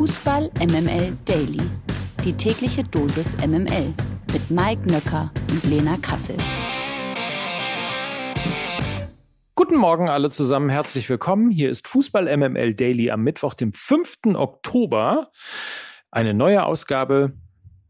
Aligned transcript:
Fußball 0.00 0.50
MML 0.58 1.14
Daily. 1.26 1.60
Die 2.24 2.32
tägliche 2.32 2.82
Dosis 2.82 3.36
MML 3.46 3.92
mit 4.32 4.50
Mike 4.50 4.90
Nöcker 4.90 5.30
und 5.50 5.62
Lena 5.64 5.98
Kassel. 5.98 6.38
Guten 9.54 9.76
Morgen 9.76 10.08
alle 10.08 10.30
zusammen, 10.30 10.70
herzlich 10.70 11.06
willkommen. 11.10 11.50
Hier 11.50 11.68
ist 11.68 11.86
Fußball 11.86 12.34
MML 12.34 12.72
Daily 12.72 13.10
am 13.10 13.24
Mittwoch, 13.24 13.52
dem 13.52 13.74
5. 13.74 14.36
Oktober. 14.36 15.32
Eine 16.10 16.32
neue 16.32 16.64
Ausgabe 16.64 17.34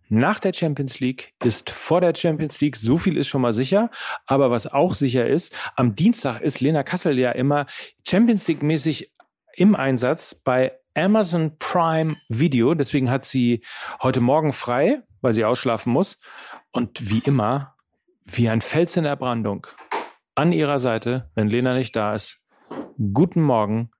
nach 0.08 0.40
der 0.40 0.52
Champions 0.52 0.98
League 0.98 1.34
ist 1.44 1.70
vor 1.70 2.00
der 2.00 2.16
Champions 2.16 2.60
League. 2.60 2.74
So 2.74 2.98
viel 2.98 3.16
ist 3.16 3.28
schon 3.28 3.40
mal 3.40 3.54
sicher. 3.54 3.88
Aber 4.26 4.50
was 4.50 4.66
auch 4.66 4.94
sicher 4.94 5.28
ist, 5.28 5.56
am 5.76 5.94
Dienstag 5.94 6.40
ist 6.40 6.60
Lena 6.60 6.82
Kassel 6.82 7.16
ja 7.20 7.30
immer 7.30 7.66
Champions 8.04 8.48
League 8.48 8.64
mäßig 8.64 9.12
im 9.54 9.76
Einsatz 9.76 10.34
bei 10.34 10.72
Amazon 10.94 11.56
Prime 11.58 12.16
Video. 12.28 12.74
Deswegen 12.74 13.10
hat 13.10 13.24
sie 13.24 13.64
heute 14.02 14.20
Morgen 14.20 14.52
frei, 14.52 15.02
weil 15.20 15.32
sie 15.32 15.44
ausschlafen 15.44 15.92
muss. 15.92 16.18
Und 16.72 17.10
wie 17.10 17.20
immer, 17.20 17.74
wie 18.24 18.48
ein 18.48 18.60
Fels 18.60 18.96
in 18.96 19.04
der 19.04 19.16
Brandung, 19.16 19.66
an 20.34 20.52
ihrer 20.52 20.78
Seite, 20.78 21.30
wenn 21.34 21.48
Lena 21.48 21.74
nicht 21.74 21.94
da 21.96 22.14
ist. 22.14 22.40
Guten 23.12 23.42
Morgen, 23.42 23.90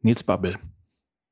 Nils 0.00 0.22
Babbel. 0.22 0.58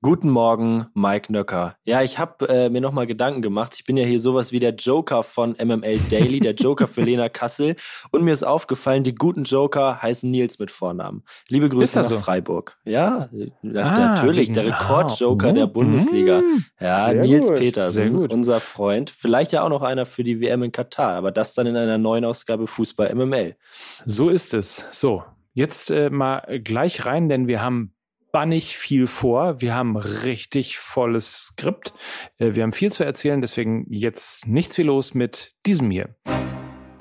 Guten 0.01 0.31
Morgen, 0.31 0.87
Mike 0.95 1.33
Nöcker. 1.33 1.75
Ja, 1.85 2.03
ich 2.03 2.21
habe 2.21 2.49
äh, 2.49 2.71
mir 2.71 2.81
nochmal 2.81 3.09
Gedanken 3.09 3.43
gemacht. 3.43 3.73
Ich 3.75 3.85
bin 3.85 3.97
ja 3.97 4.05
hier 4.05 4.21
sowas 4.21 4.53
wie 4.53 4.61
der 4.61 4.77
Joker 4.77 5.25
von 5.25 5.57
MML 5.61 5.99
Daily, 6.09 6.39
der 6.39 6.55
Joker 6.55 6.87
für 6.87 7.03
Lena 7.03 7.29
Kassel. 7.29 7.75
Und 8.13 8.23
mir 8.23 8.33
ist 8.33 8.45
aufgefallen, 8.45 9.03
die 9.03 9.17
guten 9.17 9.43
Joker 9.43 10.01
heißen 10.01 10.31
Nils 10.31 10.61
mit 10.61 10.71
Vornamen. 10.71 11.25
Liebe 11.49 11.69
Grüße 11.69 11.99
nach 11.99 12.09
so? 12.09 12.21
Freiburg. 12.21 12.77
Ja, 12.85 13.29
ah, 13.29 13.59
natürlich, 13.65 14.53
der 14.53 14.67
Rekordjoker 14.67 15.49
ah, 15.49 15.53
der 15.53 15.67
Bundesliga. 15.67 16.43
Mm, 16.43 16.65
ja, 16.79 17.13
Nils 17.13 17.49
gut, 17.49 17.57
Petersen, 17.57 18.17
unser 18.29 18.61
Freund. 18.61 19.11
Vielleicht 19.11 19.51
ja 19.51 19.65
auch 19.65 19.69
noch 19.69 19.83
einer 19.83 20.07
für 20.07 20.23
die 20.23 20.41
WM 20.41 20.63
in 20.63 20.71
Katar, 20.71 21.15
aber 21.15 21.33
das 21.33 21.55
dann 21.55 21.67
in 21.67 21.75
einer 21.75 21.99
neuen 21.99 22.25
Ausgabe 22.25 22.69
Fußball 22.69 23.13
MML. 23.17 23.57
So 24.07 24.29
ist 24.29 24.55
es. 24.55 24.87
So, 24.93 25.25
jetzt 25.55 25.91
äh, 25.91 26.09
mal 26.09 26.61
gleich 26.63 27.05
rein, 27.05 27.29
denn 27.29 27.49
wir 27.49 27.61
haben 27.61 27.95
bannig 28.39 28.79
viel 28.79 29.09
vor. 29.09 29.61
Wir 29.61 29.75
haben 29.75 29.97
richtig 29.97 30.79
volles 30.79 31.47
Skript. 31.47 31.93
Äh, 32.39 32.55
wir 32.55 32.63
haben 32.63 32.73
viel 32.73 32.93
zu 32.93 33.03
erzählen, 33.03 33.41
deswegen 33.41 33.85
jetzt 33.91 34.47
nichts 34.47 34.77
viel 34.77 34.87
los 34.87 35.13
mit 35.13 35.55
diesem 35.67 35.91
hier. 35.91 36.15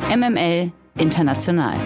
MML 0.10 0.72
International. 0.98 1.78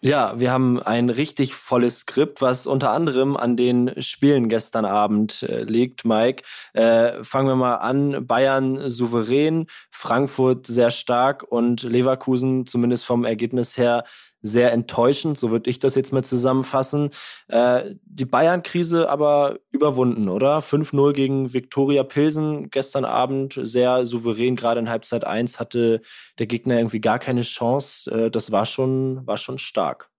Ja, 0.00 0.40
wir 0.40 0.50
haben 0.50 0.82
ein 0.82 1.10
richtig 1.10 1.54
volles 1.54 2.00
Skript, 2.00 2.42
was 2.42 2.66
unter 2.66 2.90
anderem 2.90 3.36
an 3.36 3.56
den 3.56 3.92
Spielen 4.02 4.48
gestern 4.48 4.84
Abend 4.84 5.44
äh, 5.44 5.62
liegt, 5.62 6.04
Mike. 6.04 6.42
Äh, 6.72 7.22
fangen 7.22 7.46
wir 7.46 7.56
mal 7.56 7.76
an. 7.76 8.26
Bayern 8.26 8.90
souverän, 8.90 9.66
Frankfurt 9.92 10.66
sehr 10.66 10.90
stark 10.90 11.44
und 11.48 11.84
Leverkusen 11.84 12.66
zumindest 12.66 13.04
vom 13.04 13.24
Ergebnis 13.24 13.78
her 13.78 14.02
sehr 14.42 14.72
enttäuschend, 14.72 15.38
so 15.38 15.50
würde 15.50 15.68
ich 15.70 15.78
das 15.78 15.94
jetzt 15.94 16.12
mal 16.12 16.24
zusammenfassen. 16.24 17.10
Äh, 17.48 17.94
die 18.04 18.24
Bayern-Krise 18.24 19.08
aber 19.08 19.58
überwunden, 19.70 20.28
oder? 20.28 20.58
5-0 20.58 21.12
gegen 21.12 21.52
Viktoria 21.52 22.04
Pilsen 22.04 22.70
gestern 22.70 23.04
Abend, 23.04 23.58
sehr 23.62 24.06
souverän, 24.06 24.56
gerade 24.56 24.80
in 24.80 24.90
Halbzeit 24.90 25.24
1 25.24 25.58
hatte 25.60 26.00
der 26.38 26.46
Gegner 26.46 26.76
irgendwie 26.76 27.00
gar 27.00 27.18
keine 27.18 27.42
Chance. 27.42 28.10
Äh, 28.10 28.30
das 28.30 28.52
war 28.52 28.66
schon, 28.66 29.26
war 29.26 29.38
schon 29.38 29.58
stark. 29.58 30.10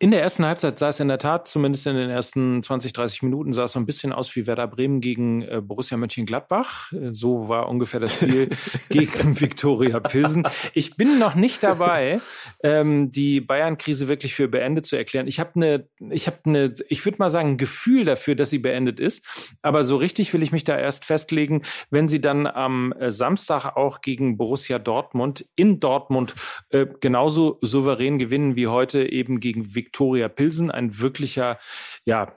In 0.00 0.12
der 0.12 0.22
ersten 0.22 0.46
Halbzeit 0.46 0.78
sah 0.78 0.90
es 0.90 1.00
in 1.00 1.08
der 1.08 1.18
Tat, 1.18 1.48
zumindest 1.48 1.84
in 1.88 1.96
den 1.96 2.08
ersten 2.08 2.62
20, 2.62 2.92
30 2.92 3.22
Minuten, 3.24 3.52
sah 3.52 3.64
es 3.64 3.72
so 3.72 3.80
ein 3.80 3.86
bisschen 3.86 4.12
aus 4.12 4.36
wie 4.36 4.46
Werder 4.46 4.68
Bremen 4.68 5.00
gegen 5.00 5.42
äh, 5.42 5.60
Borussia 5.60 5.96
Mönchengladbach. 5.96 6.92
Äh, 6.92 7.12
so 7.12 7.48
war 7.48 7.68
ungefähr 7.68 7.98
das 7.98 8.14
Spiel 8.14 8.48
gegen 8.90 9.40
Viktoria 9.40 9.98
Pilsen. 9.98 10.46
Ich 10.72 10.94
bin 10.94 11.18
noch 11.18 11.34
nicht 11.34 11.64
dabei, 11.64 12.20
ähm, 12.62 13.10
die 13.10 13.40
Bayern-Krise 13.40 14.06
wirklich 14.06 14.36
für 14.36 14.46
beendet 14.46 14.86
zu 14.86 14.94
erklären. 14.94 15.26
Ich 15.26 15.40
habe 15.40 15.56
eine, 15.56 15.88
ich 16.10 16.28
habe 16.28 16.38
eine, 16.44 16.74
ich 16.88 17.04
würde 17.04 17.18
mal 17.18 17.30
sagen, 17.30 17.50
ein 17.50 17.56
Gefühl 17.56 18.04
dafür, 18.04 18.36
dass 18.36 18.50
sie 18.50 18.60
beendet 18.60 19.00
ist. 19.00 19.24
Aber 19.62 19.82
so 19.82 19.96
richtig 19.96 20.32
will 20.32 20.44
ich 20.44 20.52
mich 20.52 20.62
da 20.62 20.78
erst 20.78 21.06
festlegen, 21.06 21.62
wenn 21.90 22.06
sie 22.06 22.20
dann 22.20 22.46
am 22.46 22.92
äh, 22.92 23.10
Samstag 23.10 23.74
auch 23.74 24.00
gegen 24.00 24.36
Borussia 24.36 24.78
Dortmund 24.78 25.44
in 25.56 25.80
Dortmund 25.80 26.36
äh, 26.70 26.86
genauso 27.00 27.58
souverän 27.62 28.20
gewinnen 28.20 28.54
wie 28.54 28.68
heute 28.68 29.02
eben 29.10 29.40
gegen 29.40 29.74
Viktoria 29.74 29.87
Viktoria 29.88 30.28
Pilsen, 30.28 30.70
ein 30.70 30.98
wirklicher, 30.98 31.58
ja, 32.04 32.32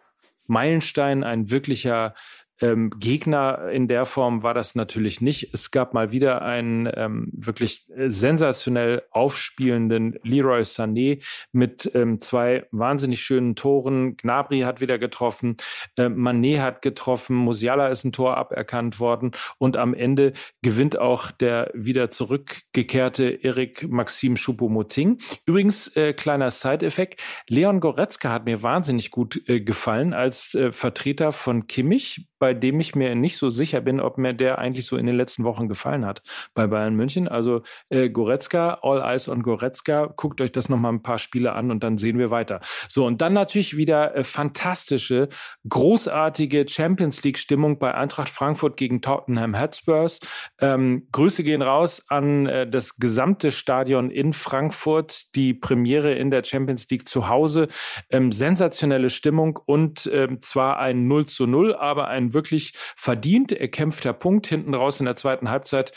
Meilenstein, 0.47 1.23
ein 1.23 1.51
wirklicher 1.51 2.15
ähm, 2.61 2.91
Gegner 2.99 3.69
in 3.71 3.87
der 3.87 4.05
Form 4.05 4.43
war 4.43 4.53
das 4.53 4.75
natürlich 4.75 5.21
nicht. 5.21 5.53
Es 5.53 5.71
gab 5.71 5.93
mal 5.93 6.11
wieder 6.11 6.41
einen 6.41 6.89
ähm, 6.95 7.29
wirklich 7.33 7.85
sensationell 8.07 9.03
aufspielenden 9.11 10.19
Leroy 10.23 10.61
Sané 10.61 11.23
mit 11.51 11.91
ähm, 11.93 12.21
zwei 12.21 12.67
wahnsinnig 12.71 13.21
schönen 13.21 13.55
Toren. 13.55 14.15
Gnabry 14.17 14.61
hat 14.61 14.81
wieder 14.81 14.99
getroffen, 14.99 15.57
äh, 15.97 16.09
Manet 16.09 16.59
hat 16.59 16.81
getroffen, 16.81 17.35
Musiala 17.35 17.87
ist 17.87 18.03
ein 18.03 18.11
Tor 18.11 18.37
aberkannt 18.37 18.99
worden 18.99 19.31
und 19.57 19.77
am 19.77 19.93
Ende 19.93 20.33
gewinnt 20.61 20.99
auch 20.99 21.31
der 21.31 21.71
wieder 21.73 22.09
zurückgekehrte 22.11 23.25
Erik 23.25 23.89
Maxim 23.89 24.35
Choupo-Moting. 24.35 25.19
Übrigens, 25.45 25.87
äh, 25.95 26.13
kleiner 26.13 26.51
Side-Effekt, 26.51 27.21
Leon 27.47 27.79
Goretzka 27.79 28.29
hat 28.29 28.45
mir 28.45 28.61
wahnsinnig 28.61 29.11
gut 29.11 29.41
äh, 29.47 29.61
gefallen 29.61 30.13
als 30.13 30.53
äh, 30.53 30.71
Vertreter 30.71 31.31
von 31.31 31.67
Kimmich 31.67 32.27
bei 32.41 32.55
dem 32.55 32.79
ich 32.79 32.95
mir 32.95 33.13
nicht 33.13 33.37
so 33.37 33.51
sicher 33.51 33.81
bin, 33.81 33.99
ob 33.99 34.17
mir 34.17 34.33
der 34.33 34.57
eigentlich 34.57 34.87
so 34.87 34.97
in 34.97 35.05
den 35.05 35.15
letzten 35.15 35.43
Wochen 35.43 35.67
gefallen 35.67 36.07
hat 36.07 36.23
bei 36.55 36.65
Bayern 36.65 36.95
München. 36.95 37.27
Also 37.27 37.61
äh, 37.89 38.09
Goretzka, 38.09 38.79
All 38.81 38.99
Eyes 38.99 39.29
on 39.29 39.43
Goretzka, 39.43 40.11
guckt 40.17 40.41
euch 40.41 40.51
das 40.51 40.67
nochmal 40.67 40.91
ein 40.91 41.03
paar 41.03 41.19
Spiele 41.19 41.53
an 41.53 41.69
und 41.69 41.83
dann 41.83 41.99
sehen 41.99 42.17
wir 42.17 42.31
weiter. 42.31 42.59
So, 42.89 43.05
und 43.05 43.21
dann 43.21 43.33
natürlich 43.33 43.77
wieder 43.77 44.15
äh, 44.15 44.23
fantastische, 44.23 45.29
großartige 45.69 46.65
Champions 46.67 47.21
League-Stimmung 47.21 47.77
bei 47.77 47.93
Eintracht 47.93 48.29
Frankfurt 48.29 48.75
gegen 48.75 49.03
Tottenham 49.03 49.61
Hotspurs. 49.61 50.19
Ähm, 50.59 51.07
Grüße 51.11 51.43
gehen 51.43 51.61
raus 51.61 52.03
an 52.07 52.47
äh, 52.47 52.67
das 52.67 52.95
gesamte 52.95 53.51
Stadion 53.51 54.09
in 54.09 54.33
Frankfurt, 54.33 55.35
die 55.35 55.53
Premiere 55.53 56.15
in 56.15 56.31
der 56.31 56.43
Champions 56.43 56.89
League 56.89 57.07
zu 57.07 57.27
Hause. 57.27 57.67
Ähm, 58.09 58.31
sensationelle 58.31 59.11
Stimmung 59.11 59.59
und 59.63 60.09
ähm, 60.11 60.41
zwar 60.41 60.79
ein 60.79 61.07
0 61.07 61.27
zu 61.27 61.45
0, 61.45 61.75
aber 61.75 62.07
ein 62.07 62.30
wirklich 62.33 62.73
verdient 62.95 63.51
erkämpfter 63.51 64.13
Punkt 64.13 64.47
hinten 64.47 64.73
raus 64.73 64.99
in 64.99 65.05
der 65.05 65.15
zweiten 65.15 65.49
Halbzeit. 65.49 65.93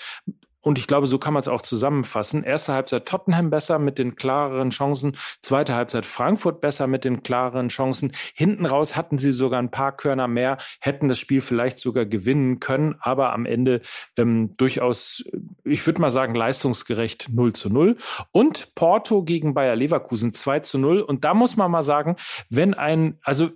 Und 0.65 0.79
ich 0.79 0.87
glaube, 0.87 1.07
so 1.07 1.19
kann 1.19 1.35
man 1.35 1.43
es 1.43 1.49
auch 1.49 1.61
zusammenfassen. 1.61 2.43
Erste 2.43 2.73
Halbzeit 2.73 3.07
Tottenham 3.07 3.51
besser 3.51 3.79
mit 3.79 3.99
den 3.99 4.17
klareren 4.17 4.71
Chancen. 4.71 5.17
Zweite 5.43 5.75
Halbzeit 5.75 6.07
Frankfurt 6.07 6.63
besser 6.63 6.87
mit 6.87 7.05
den 7.05 7.23
klareren 7.23 7.69
Chancen. 7.69 8.13
Hinten 8.35 8.65
raus 8.65 8.97
hatten 8.97 9.19
sie 9.19 9.33
sogar 9.33 9.61
ein 9.61 9.71
paar 9.71 9.95
Körner 9.95 10.27
mehr, 10.27 10.57
hätten 10.81 11.09
das 11.09 11.19
Spiel 11.19 11.43
vielleicht 11.43 11.79
sogar 11.79 12.07
gewinnen 12.07 12.61
können, 12.61 12.97
aber 12.99 13.35
am 13.35 13.45
Ende 13.45 13.83
ähm, 14.17 14.57
durchaus, 14.57 15.23
ich 15.65 15.87
würde 15.87 16.01
mal 16.01 16.11
sagen, 16.11 16.35
leistungsgerecht 16.35 17.29
0 17.31 17.53
zu 17.53 17.69
0. 17.69 17.99
Und 18.33 18.75
Porto 18.75 19.23
gegen 19.23 19.53
Bayer 19.53 19.77
Leverkusen 19.77 20.33
2 20.33 20.61
zu 20.61 20.79
0. 20.79 21.03
Und 21.03 21.25
da 21.25 21.35
muss 21.35 21.57
man 21.57 21.71
mal 21.71 21.83
sagen, 21.83 22.17
wenn 22.49 22.73
ein, 22.73 23.19
also 23.23 23.51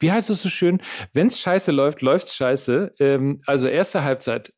wie 0.00 0.10
heißt 0.10 0.30
es 0.30 0.42
so 0.42 0.48
schön? 0.48 0.82
Wenn 1.12 1.28
es 1.28 1.38
scheiße 1.38 1.70
läuft, 1.72 2.02
läuft's 2.02 2.34
scheiße. 2.34 2.94
Ähm, 2.98 3.42
also 3.46 3.68
erste 3.68 4.02
Halbzeit. 4.02 4.52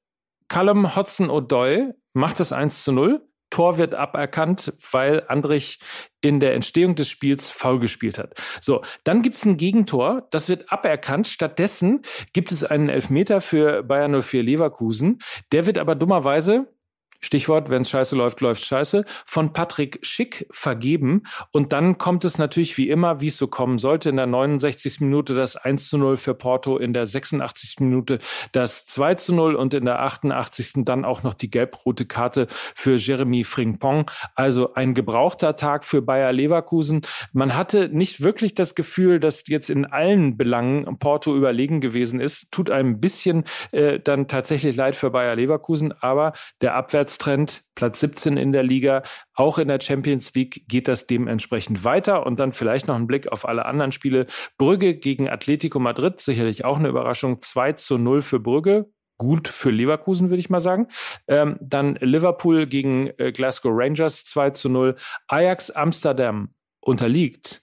Callum 0.48 0.96
Hodgson-O'Doy 0.96 1.92
macht 2.14 2.40
das 2.40 2.52
1 2.52 2.84
zu 2.84 2.92
0. 2.92 3.20
Tor 3.52 3.76
wird 3.76 3.94
aberkannt, 3.94 4.72
weil 4.90 5.24
Andrich 5.28 5.78
in 6.22 6.40
der 6.40 6.54
Entstehung 6.54 6.94
des 6.94 7.10
Spiels 7.10 7.50
faul 7.50 7.80
gespielt 7.80 8.18
hat. 8.18 8.40
So, 8.62 8.82
dann 9.04 9.20
gibt 9.20 9.36
es 9.36 9.44
ein 9.44 9.58
Gegentor, 9.58 10.26
das 10.30 10.48
wird 10.48 10.72
aberkannt. 10.72 11.28
Stattdessen 11.28 12.00
gibt 12.32 12.50
es 12.50 12.64
einen 12.64 12.88
Elfmeter 12.88 13.42
für 13.42 13.82
Bayern 13.82 14.22
04 14.22 14.42
Leverkusen. 14.42 15.18
Der 15.52 15.66
wird 15.66 15.76
aber 15.76 15.94
dummerweise 15.94 16.72
Stichwort, 17.22 17.70
wenn 17.70 17.82
es 17.82 17.90
scheiße 17.90 18.16
läuft, 18.16 18.40
läuft 18.40 18.64
scheiße, 18.64 19.04
von 19.26 19.52
Patrick 19.52 19.98
Schick 20.02 20.46
vergeben. 20.50 21.22
Und 21.50 21.72
dann 21.72 21.98
kommt 21.98 22.24
es 22.24 22.38
natürlich 22.38 22.76
wie 22.76 22.88
immer, 22.88 23.20
wie 23.20 23.28
es 23.28 23.36
so 23.36 23.46
kommen 23.46 23.78
sollte, 23.78 24.10
in 24.10 24.16
der 24.16 24.26
69. 24.26 25.00
Minute 25.00 25.34
das 25.34 25.56
1 25.56 25.88
zu 25.88 25.98
0 25.98 26.16
für 26.16 26.34
Porto, 26.34 26.76
in 26.78 26.92
der 26.92 27.06
86. 27.06 27.76
Minute 27.80 28.18
das 28.52 28.86
2 28.86 29.14
zu 29.16 29.34
0 29.34 29.54
und 29.54 29.74
in 29.74 29.84
der 29.84 30.00
88. 30.00 30.84
dann 30.84 31.04
auch 31.04 31.22
noch 31.22 31.34
die 31.34 31.50
gelb-rote 31.50 32.06
Karte 32.06 32.46
für 32.74 32.96
Jeremy 32.96 33.44
Frimpong. 33.44 34.10
Also 34.34 34.74
ein 34.74 34.94
gebrauchter 34.94 35.56
Tag 35.56 35.84
für 35.84 36.02
Bayer 36.02 36.32
Leverkusen. 36.32 37.02
Man 37.32 37.56
hatte 37.56 37.88
nicht 37.88 38.22
wirklich 38.22 38.54
das 38.54 38.74
Gefühl, 38.74 39.20
dass 39.20 39.44
jetzt 39.46 39.70
in 39.70 39.86
allen 39.86 40.36
Belangen 40.36 40.98
Porto 40.98 41.34
überlegen 41.36 41.80
gewesen 41.80 42.20
ist. 42.20 42.50
Tut 42.50 42.70
einem 42.70 42.92
ein 42.92 43.00
bisschen 43.00 43.44
äh, 43.70 43.98
dann 44.00 44.28
tatsächlich 44.28 44.76
leid 44.76 44.96
für 44.96 45.10
Bayer 45.10 45.36
Leverkusen, 45.36 45.92
aber 46.00 46.32
der 46.60 46.74
Abwärts 46.74 47.11
Abwärtstrend, 47.12 47.64
Platz 47.74 48.00
17 48.00 48.36
in 48.36 48.52
der 48.52 48.62
Liga. 48.62 49.02
Auch 49.34 49.58
in 49.58 49.68
der 49.68 49.80
Champions 49.80 50.32
League 50.34 50.64
geht 50.68 50.88
das 50.88 51.06
dementsprechend 51.06 51.84
weiter. 51.84 52.26
Und 52.26 52.40
dann 52.40 52.52
vielleicht 52.52 52.88
noch 52.88 52.96
ein 52.96 53.06
Blick 53.06 53.30
auf 53.30 53.46
alle 53.46 53.66
anderen 53.66 53.92
Spiele. 53.92 54.26
Brügge 54.58 54.94
gegen 54.94 55.28
Atletico 55.28 55.78
Madrid, 55.78 56.20
sicherlich 56.20 56.64
auch 56.64 56.78
eine 56.78 56.88
Überraschung. 56.88 57.40
2 57.40 57.72
zu 57.72 57.98
0 57.98 58.22
für 58.22 58.40
Brügge 58.40 58.90
gut 59.18 59.46
für 59.46 59.70
Leverkusen, 59.70 60.30
würde 60.30 60.40
ich 60.40 60.50
mal 60.50 60.60
sagen. 60.60 60.88
Ähm, 61.28 61.56
dann 61.60 61.94
Liverpool 62.00 62.66
gegen 62.66 63.10
äh, 63.18 63.30
Glasgow 63.30 63.70
Rangers 63.72 64.24
2 64.24 64.50
zu 64.50 64.68
0. 64.68 64.96
Ajax 65.28 65.70
Amsterdam 65.70 66.54
unterliegt 66.80 67.61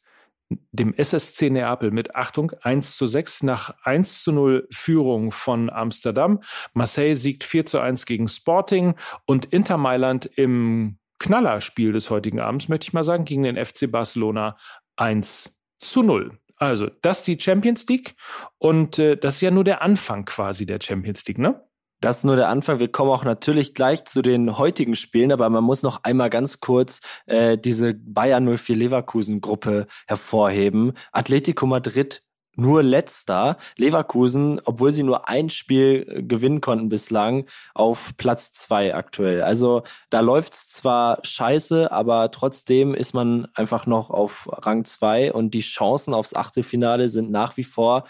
dem 0.72 0.94
SSC 0.94 1.50
Neapel 1.50 1.92
mit 1.92 2.16
Achtung 2.16 2.52
1 2.62 2.96
zu 2.96 3.06
6 3.06 3.44
nach 3.44 3.76
1 3.84 4.24
zu 4.24 4.32
0 4.32 4.68
Führung 4.72 5.32
von 5.32 5.70
Amsterdam. 5.70 6.42
Marseille 6.74 7.16
siegt 7.16 7.44
4 7.44 7.66
zu 7.66 7.80
1 7.80 8.06
gegen 8.06 8.28
Sporting 8.28 8.96
und 9.26 9.46
Inter 9.46 9.78
Mailand 9.78 10.26
im 10.26 10.98
Knallerspiel 11.20 11.92
des 11.92 12.10
heutigen 12.10 12.40
Abends, 12.40 12.70
möchte 12.70 12.86
ich 12.86 12.94
mal 12.94 13.04
sagen, 13.04 13.26
gegen 13.26 13.44
den 13.44 13.64
FC 13.64 13.92
Barcelona 13.92 14.58
1 14.96 15.60
zu 15.80 16.02
0. 16.02 16.38
Also, 16.56 16.90
das 17.02 17.20
ist 17.20 17.28
die 17.28 17.40
Champions 17.40 17.88
League 17.88 18.16
und 18.58 19.00
äh, 19.00 19.16
das 19.16 19.36
ist 19.36 19.42
ja 19.42 19.52
nur 19.52 19.64
der 19.64 19.82
Anfang 19.82 20.26
quasi 20.26 20.66
der 20.66 20.80
Champions 20.82 21.26
League, 21.26 21.38
ne? 21.38 21.64
Das 22.02 22.20
ist 22.20 22.24
nur 22.24 22.38
der 22.38 22.48
Anfang. 22.48 22.80
Wir 22.80 22.92
kommen 22.92 23.12
auch 23.12 23.26
natürlich 23.26 23.74
gleich 23.74 24.06
zu 24.06 24.22
den 24.22 24.58
heutigen 24.58 24.96
Spielen, 24.96 25.34
aber 25.34 25.50
man 25.50 25.64
muss 25.64 25.84
noch 25.84 26.04
einmal 26.04 26.30
ganz 26.30 26.62
kurz 26.62 27.02
äh, 27.26 27.58
diese 27.58 27.94
Bayern 27.94 28.58
04 28.58 28.76
Leverkusen 28.78 29.42
Gruppe 29.42 29.86
hervorheben. 30.08 30.94
Atletico 31.12 31.66
Madrid 31.66 32.24
nur 32.56 32.84
letzter. 32.84 33.58
Leverkusen, 33.78 34.62
obwohl 34.66 34.92
sie 34.92 35.04
nur 35.04 35.28
ein 35.30 35.50
Spiel 35.50 36.06
äh, 36.08 36.24
gewinnen 36.24 36.62
konnten 36.62 36.90
bislang, 36.90 37.46
auf 37.74 38.12
Platz 38.18 38.54
zwei 38.54 38.94
aktuell. 38.96 39.42
Also 39.42 39.84
da 40.10 40.20
läuft's 40.20 40.68
zwar 40.68 41.20
scheiße, 41.24 41.92
aber 41.92 42.32
trotzdem 42.32 42.94
ist 42.94 43.14
man 43.14 43.48
einfach 43.56 43.86
noch 43.86 44.10
auf 44.10 44.50
Rang 44.52 44.86
zwei 44.86 45.34
und 45.34 45.54
die 45.54 45.62
Chancen 45.62 46.14
aufs 46.14 46.34
Achtelfinale 46.34 47.10
sind 47.10 47.32
nach 47.32 47.58
wie 47.58 47.64
vor 47.64 48.06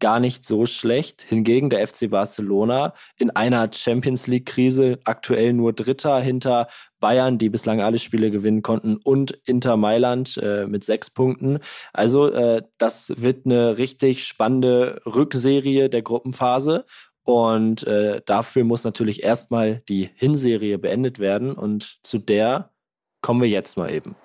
gar 0.00 0.20
nicht 0.20 0.44
so 0.44 0.66
schlecht. 0.66 1.22
Hingegen 1.22 1.70
der 1.70 1.86
FC 1.86 2.10
Barcelona 2.10 2.94
in 3.16 3.30
einer 3.30 3.70
Champions 3.72 4.26
League-Krise 4.26 4.98
aktuell 5.04 5.52
nur 5.52 5.72
Dritter 5.72 6.20
hinter 6.20 6.68
Bayern, 7.00 7.38
die 7.38 7.48
bislang 7.48 7.80
alle 7.80 7.98
Spiele 7.98 8.30
gewinnen 8.30 8.62
konnten, 8.62 8.96
und 8.96 9.32
Inter 9.44 9.76
Mailand 9.76 10.36
äh, 10.38 10.66
mit 10.66 10.84
sechs 10.84 11.10
Punkten. 11.10 11.58
Also 11.92 12.28
äh, 12.28 12.62
das 12.78 13.14
wird 13.16 13.46
eine 13.46 13.78
richtig 13.78 14.24
spannende 14.26 15.00
Rückserie 15.06 15.88
der 15.88 16.02
Gruppenphase. 16.02 16.84
Und 17.24 17.86
äh, 17.86 18.20
dafür 18.26 18.64
muss 18.64 18.84
natürlich 18.84 19.22
erstmal 19.22 19.82
die 19.88 20.10
Hinserie 20.14 20.78
beendet 20.78 21.18
werden. 21.18 21.52
Und 21.52 21.98
zu 22.02 22.18
der 22.18 22.70
kommen 23.20 23.40
wir 23.40 23.48
jetzt 23.48 23.76
mal 23.76 23.92
eben. 23.92 24.16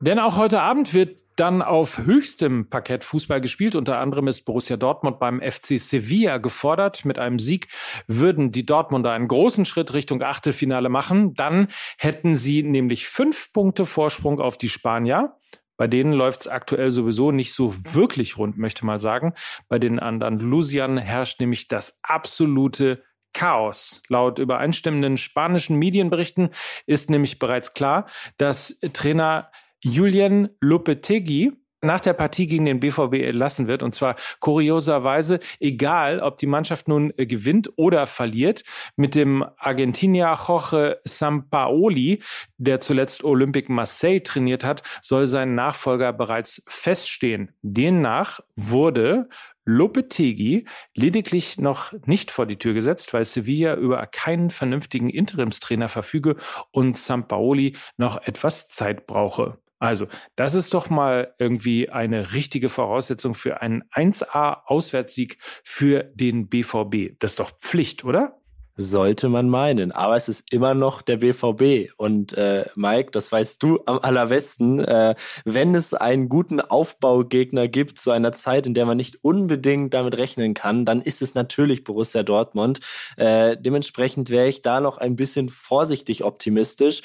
Denn 0.00 0.18
auch 0.18 0.36
heute 0.36 0.62
Abend 0.62 0.94
wird 0.94 1.20
dann 1.40 1.62
auf 1.62 1.96
höchstem 1.96 2.68
Parkett 2.68 3.02
Fußball 3.02 3.40
gespielt. 3.40 3.74
Unter 3.74 3.98
anderem 3.98 4.28
ist 4.28 4.42
Borussia 4.42 4.76
Dortmund 4.76 5.18
beim 5.18 5.40
FC 5.40 5.78
Sevilla 5.78 6.36
gefordert. 6.36 7.06
Mit 7.06 7.18
einem 7.18 7.38
Sieg 7.38 7.68
würden 8.06 8.52
die 8.52 8.66
Dortmunder 8.66 9.12
einen 9.12 9.26
großen 9.26 9.64
Schritt 9.64 9.94
Richtung 9.94 10.22
Achtelfinale 10.22 10.90
machen. 10.90 11.32
Dann 11.32 11.68
hätten 11.96 12.36
sie 12.36 12.62
nämlich 12.62 13.08
fünf 13.08 13.54
Punkte 13.54 13.86
Vorsprung 13.86 14.38
auf 14.38 14.58
die 14.58 14.68
Spanier. 14.68 15.34
Bei 15.78 15.86
denen 15.86 16.12
läuft 16.12 16.42
es 16.42 16.46
aktuell 16.46 16.90
sowieso 16.90 17.32
nicht 17.32 17.54
so 17.54 17.74
wirklich 17.94 18.36
rund, 18.36 18.58
möchte 18.58 18.84
mal 18.84 19.00
sagen. 19.00 19.32
Bei 19.66 19.78
den 19.78 19.98
anderen 19.98 20.38
Lusian 20.38 20.98
herrscht 20.98 21.40
nämlich 21.40 21.68
das 21.68 21.98
absolute 22.02 23.02
Chaos. 23.32 24.02
Laut 24.08 24.38
übereinstimmenden 24.38 25.16
spanischen 25.16 25.76
Medienberichten 25.76 26.50
ist 26.84 27.08
nämlich 27.08 27.38
bereits 27.38 27.72
klar, 27.72 28.08
dass 28.36 28.78
Trainer 28.92 29.50
Julian 29.82 30.50
Lopetegui 30.60 31.52
nach 31.82 32.00
der 32.00 32.12
Partie 32.12 32.46
gegen 32.46 32.66
den 32.66 32.80
BVB 32.80 33.14
entlassen 33.14 33.66
wird. 33.66 33.82
Und 33.82 33.94
zwar 33.94 34.16
kurioserweise, 34.40 35.40
egal 35.58 36.20
ob 36.20 36.36
die 36.38 36.46
Mannschaft 36.46 36.88
nun 36.88 37.12
äh, 37.16 37.26
gewinnt 37.26 37.70
oder 37.76 38.06
verliert, 38.06 38.64
mit 38.96 39.14
dem 39.14 39.44
Argentinier 39.56 40.36
Jorge 40.46 41.00
Sampaoli, 41.04 42.22
der 42.58 42.80
zuletzt 42.80 43.24
Olympique 43.24 43.72
Marseille 43.72 44.20
trainiert 44.20 44.64
hat, 44.64 44.82
soll 45.02 45.26
sein 45.26 45.54
Nachfolger 45.54 46.12
bereits 46.12 46.62
feststehen. 46.66 47.52
Demnach 47.62 48.40
wurde 48.56 49.28
Lopetegui 49.64 50.66
lediglich 50.94 51.58
noch 51.58 51.92
nicht 52.04 52.30
vor 52.30 52.46
die 52.46 52.56
Tür 52.56 52.74
gesetzt, 52.74 53.12
weil 53.14 53.24
Sevilla 53.24 53.76
über 53.76 54.04
keinen 54.06 54.50
vernünftigen 54.50 55.10
Interimstrainer 55.10 55.88
verfüge 55.88 56.36
und 56.72 56.96
Sampaoli 56.96 57.76
noch 57.96 58.20
etwas 58.26 58.68
Zeit 58.68 59.06
brauche. 59.06 59.58
Also, 59.80 60.08
das 60.36 60.52
ist 60.52 60.74
doch 60.74 60.90
mal 60.90 61.34
irgendwie 61.38 61.88
eine 61.88 62.34
richtige 62.34 62.68
Voraussetzung 62.68 63.34
für 63.34 63.62
einen 63.62 63.82
1A-Auswärtssieg 63.94 65.38
für 65.64 66.04
den 66.14 66.48
BVB. 66.48 67.18
Das 67.18 67.32
ist 67.32 67.40
doch 67.40 67.50
Pflicht, 67.58 68.04
oder? 68.04 68.36
Sollte 68.76 69.28
man 69.28 69.48
meinen. 69.48 69.90
Aber 69.92 70.16
es 70.16 70.28
ist 70.28 70.52
immer 70.52 70.74
noch 70.74 71.02
der 71.02 71.18
BVB. 71.18 71.92
Und 71.96 72.34
äh, 72.34 72.66
Mike, 72.76 73.10
das 73.10 73.32
weißt 73.32 73.62
du 73.62 73.80
am 73.86 73.98
allerbesten, 73.98 74.80
äh, 74.80 75.14
wenn 75.44 75.74
es 75.74 75.94
einen 75.94 76.28
guten 76.28 76.60
Aufbaugegner 76.60 77.66
gibt 77.68 77.98
zu 77.98 78.10
einer 78.10 78.32
Zeit, 78.32 78.66
in 78.66 78.74
der 78.74 78.86
man 78.86 78.98
nicht 78.98 79.24
unbedingt 79.24 79.94
damit 79.94 80.16
rechnen 80.18 80.54
kann, 80.54 80.84
dann 80.84 81.00
ist 81.00 81.20
es 81.22 81.34
natürlich 81.34 81.84
Borussia 81.84 82.22
Dortmund. 82.22 82.80
Äh, 83.16 83.56
dementsprechend 83.58 84.28
wäre 84.30 84.48
ich 84.48 84.62
da 84.62 84.80
noch 84.80 84.98
ein 84.98 85.16
bisschen 85.16 85.48
vorsichtig 85.48 86.22
optimistisch. 86.24 87.02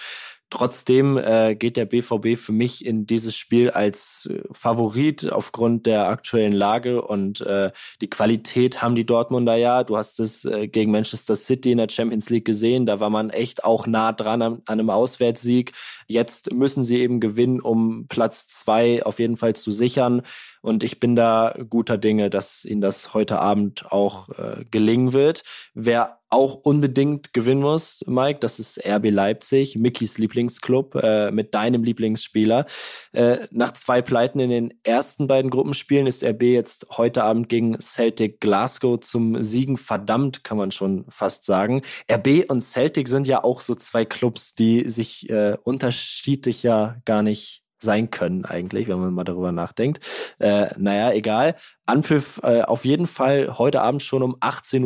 Trotzdem 0.52 1.18
äh, 1.18 1.56
geht 1.56 1.76
der 1.76 1.86
BVB 1.86 2.38
für 2.38 2.52
mich 2.52 2.86
in 2.86 3.08
dieses 3.08 3.36
Spiel 3.36 3.72
als 3.72 4.30
äh, 4.32 4.44
Favorit 4.52 5.32
aufgrund 5.32 5.88
der 5.88 6.08
aktuellen 6.08 6.54
Lage 6.54 7.02
und 7.02 7.42
äh, 7.42 7.72
die 8.00 8.10
Qualität 8.10 8.82
haben 8.82 8.96
die 8.96 9.08
Dortmunder 9.08 9.56
ja. 9.56 9.84
Du 9.84 9.98
hast 9.98 10.20
es 10.20 10.46
äh, 10.46 10.68
gegen 10.68 10.92
Manchester 10.92 11.36
City 11.36 11.72
in 11.72 11.80
der 11.80 11.90
Champions 11.90 12.30
League 12.30 12.46
gesehen. 12.46 12.86
Da 12.86 13.00
war 13.00 13.10
man 13.10 13.32
echt 13.32 13.64
auch 13.64 13.88
nah 13.88 14.12
dran 14.12 14.44
an, 14.44 14.54
an 14.66 14.80
einem 14.80 14.92
Auswärtssieg. 14.92 15.74
Jetzt 16.08 16.54
müssen 16.54 16.86
sie 16.86 17.00
eben 17.00 17.20
gewinnen, 17.20 17.60
um 17.60 18.08
Platz 18.08 18.48
zwei 18.48 19.04
auf 19.04 19.20
jeden 19.20 19.38
Fall 19.38 19.56
zu 19.56 19.72
sichern. 19.72 20.22
Und 20.62 20.84
ich 20.84 21.00
bin 21.00 21.16
da 21.16 21.56
guter 21.70 21.98
Dinge, 21.98 22.30
dass 22.30 22.66
ihnen 22.66 22.82
das 22.82 23.14
heute 23.14 23.40
Abend 23.40 23.92
auch 23.92 24.30
äh, 24.30 24.66
gelingen 24.70 25.12
wird. 25.12 25.44
Wer 25.74 26.20
auch 26.36 26.56
unbedingt 26.56 27.34
gewinnen 27.34 27.62
muss, 27.62 28.02
Mike, 28.08 28.40
das 28.42 28.60
ist 28.60 28.86
RB 28.86 29.10
Leipzig, 29.10 29.78
Mickys 29.78 30.18
Lieblingsclub 30.18 30.96
äh, 30.96 31.32
mit 31.32 31.56
deinem 31.56 31.86
Lieblingsspieler. 31.86 32.66
Äh, 33.14 33.48
nach 33.52 33.72
zwei 33.72 34.02
Pleiten 34.02 34.42
in 34.42 34.50
den 34.50 34.74
ersten 34.84 35.28
beiden 35.28 35.50
Gruppenspielen 35.50 36.08
ist 36.08 36.26
RB 36.26 36.44
jetzt 36.44 36.88
heute 36.98 37.24
Abend 37.24 37.48
gegen 37.48 37.80
Celtic 37.80 38.42
Glasgow 38.42 39.00
zum 39.00 39.42
Siegen 39.44 39.78
verdammt, 39.78 40.44
kann 40.44 40.58
man 40.58 40.72
schon 40.72 41.06
fast 41.08 41.46
sagen. 41.46 41.84
RB 42.12 42.50
und 42.50 42.62
Celtic 42.62 43.08
sind 43.08 43.28
ja 43.28 43.46
auch 43.46 43.62
so 43.62 43.74
zwei 43.74 44.04
Clubs, 44.04 44.56
die 44.56 44.90
sich 44.90 45.30
äh, 45.30 45.56
unterschiedlicher 45.64 46.98
gar 47.06 47.22
nicht 47.22 47.66
sein 47.80 48.10
können 48.10 48.44
eigentlich, 48.44 48.88
wenn 48.88 49.00
man 49.00 49.14
mal 49.14 49.24
darüber 49.24 49.52
nachdenkt. 49.52 50.06
Äh, 50.40 50.70
naja, 50.78 51.14
egal. 51.14 51.56
Anpfiff 51.86 52.42
äh, 52.44 52.64
auf 52.64 52.84
jeden 52.84 53.08
Fall 53.08 53.58
heute 53.58 53.82
Abend 53.82 54.02
schon 54.02 54.24
um 54.24 54.36
18.45 54.38 54.84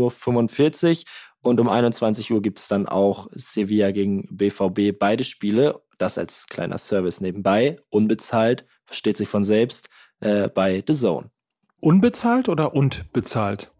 Uhr 0.89 1.05
und 1.41 1.59
um 1.59 1.69
21 1.69 2.31
Uhr 2.31 2.41
gibt 2.41 2.59
es 2.59 2.67
dann 2.67 2.87
auch 2.87 3.27
Sevilla 3.31 3.91
gegen 3.91 4.27
BVB. 4.29 4.97
Beide 4.97 5.23
Spiele, 5.23 5.81
das 5.97 6.17
als 6.17 6.47
kleiner 6.47 6.77
Service 6.77 7.21
nebenbei, 7.21 7.79
unbezahlt, 7.89 8.65
versteht 8.85 9.17
sich 9.17 9.29
von 9.29 9.43
selbst, 9.43 9.89
äh, 10.19 10.49
bei 10.49 10.83
The 10.85 10.93
Zone. 10.93 11.29
Unbezahlt 11.79 12.49
oder 12.49 12.73
und 12.73 13.11
bezahlt? 13.13 13.71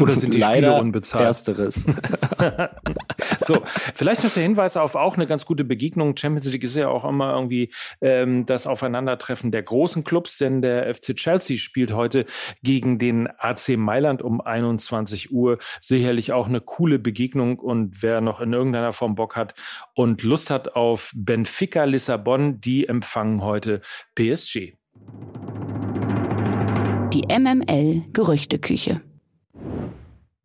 Oder 0.00 0.16
sind 0.16 0.34
die 0.34 0.38
Leider 0.38 0.68
Spiele 0.68 0.80
unbezahlt? 0.80 1.24
Ersteres. 1.24 1.86
so, 3.46 3.62
vielleicht 3.94 4.24
noch 4.24 4.32
der 4.32 4.42
Hinweis 4.42 4.76
auf 4.76 4.94
auch 4.94 5.16
eine 5.16 5.26
ganz 5.26 5.44
gute 5.44 5.64
Begegnung. 5.64 6.16
Champions 6.16 6.50
League 6.50 6.64
ist 6.64 6.76
ja 6.76 6.88
auch 6.88 7.04
immer 7.04 7.34
irgendwie 7.34 7.70
ähm, 8.00 8.46
das 8.46 8.66
Aufeinandertreffen 8.66 9.50
der 9.50 9.62
großen 9.62 10.04
Clubs, 10.04 10.38
denn 10.38 10.62
der 10.62 10.92
FC 10.94 11.14
Chelsea 11.14 11.58
spielt 11.58 11.92
heute 11.92 12.26
gegen 12.62 12.98
den 12.98 13.28
AC 13.38 13.76
Mailand 13.76 14.22
um 14.22 14.40
21 14.40 15.32
Uhr. 15.32 15.58
Sicherlich 15.80 16.32
auch 16.32 16.46
eine 16.46 16.60
coole 16.60 16.98
Begegnung 16.98 17.58
und 17.58 18.02
wer 18.02 18.20
noch 18.20 18.40
in 18.40 18.52
irgendeiner 18.52 18.92
Form 18.92 19.14
Bock 19.14 19.36
hat 19.36 19.54
und 19.94 20.22
Lust 20.22 20.50
hat 20.50 20.74
auf 20.74 21.12
Benfica 21.14 21.84
Lissabon, 21.84 22.60
die 22.60 22.88
empfangen 22.88 23.42
heute 23.42 23.80
PSG. 24.14 24.74
Die 27.12 27.22
MML 27.28 28.02
Gerüchteküche. 28.12 29.00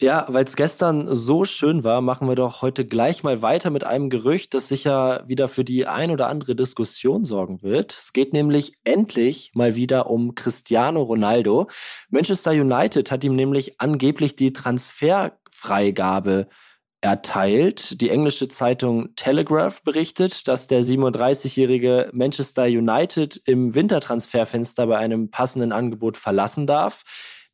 Ja, 0.02 0.26
weil 0.30 0.46
es 0.46 0.56
gestern 0.56 1.14
so 1.14 1.44
schön 1.44 1.84
war, 1.84 2.00
machen 2.00 2.30
wir 2.30 2.36
doch 2.36 2.62
heute 2.62 2.86
gleich 2.86 3.24
mal 3.24 3.42
weiter 3.42 3.70
mit 3.70 3.84
einem 3.84 4.10
Gerücht, 4.10 4.54
das 4.54 4.70
sicher 4.70 5.26
wieder 5.28 5.50
für 5.50 5.66
die 5.66 5.88
ein 5.88 6.10
oder 6.10 6.28
andere 6.28 6.56
Diskussion 6.56 7.26
sorgen 7.26 7.62
wird. 7.62 7.92
Es 7.92 8.14
geht 8.14 8.32
nämlich 8.32 8.78
endlich 8.86 9.52
mal 9.56 9.76
wieder 9.76 10.10
um 10.10 10.36
Cristiano 10.36 11.02
Ronaldo. 11.02 11.68
Manchester 12.10 12.52
United 12.52 13.12
hat 13.12 13.26
ihm 13.26 13.36
nämlich 13.36 13.82
angeblich 13.82 14.38
die 14.38 14.54
Transferfreigabe 14.54 16.48
erteilt. 17.02 18.00
Die 18.00 18.10
englische 18.10 18.48
Zeitung 18.48 19.16
Telegraph 19.18 19.84
berichtet, 19.84 20.48
dass 20.48 20.68
der 20.68 20.82
37-jährige 20.82 22.10
Manchester 22.14 22.64
United 22.64 23.42
im 23.46 23.76
Wintertransferfenster 23.76 24.88
bei 24.88 24.98
einem 24.98 25.30
passenden 25.30 25.74
Angebot 25.74 26.16
verlassen 26.16 26.68
darf. 26.68 27.04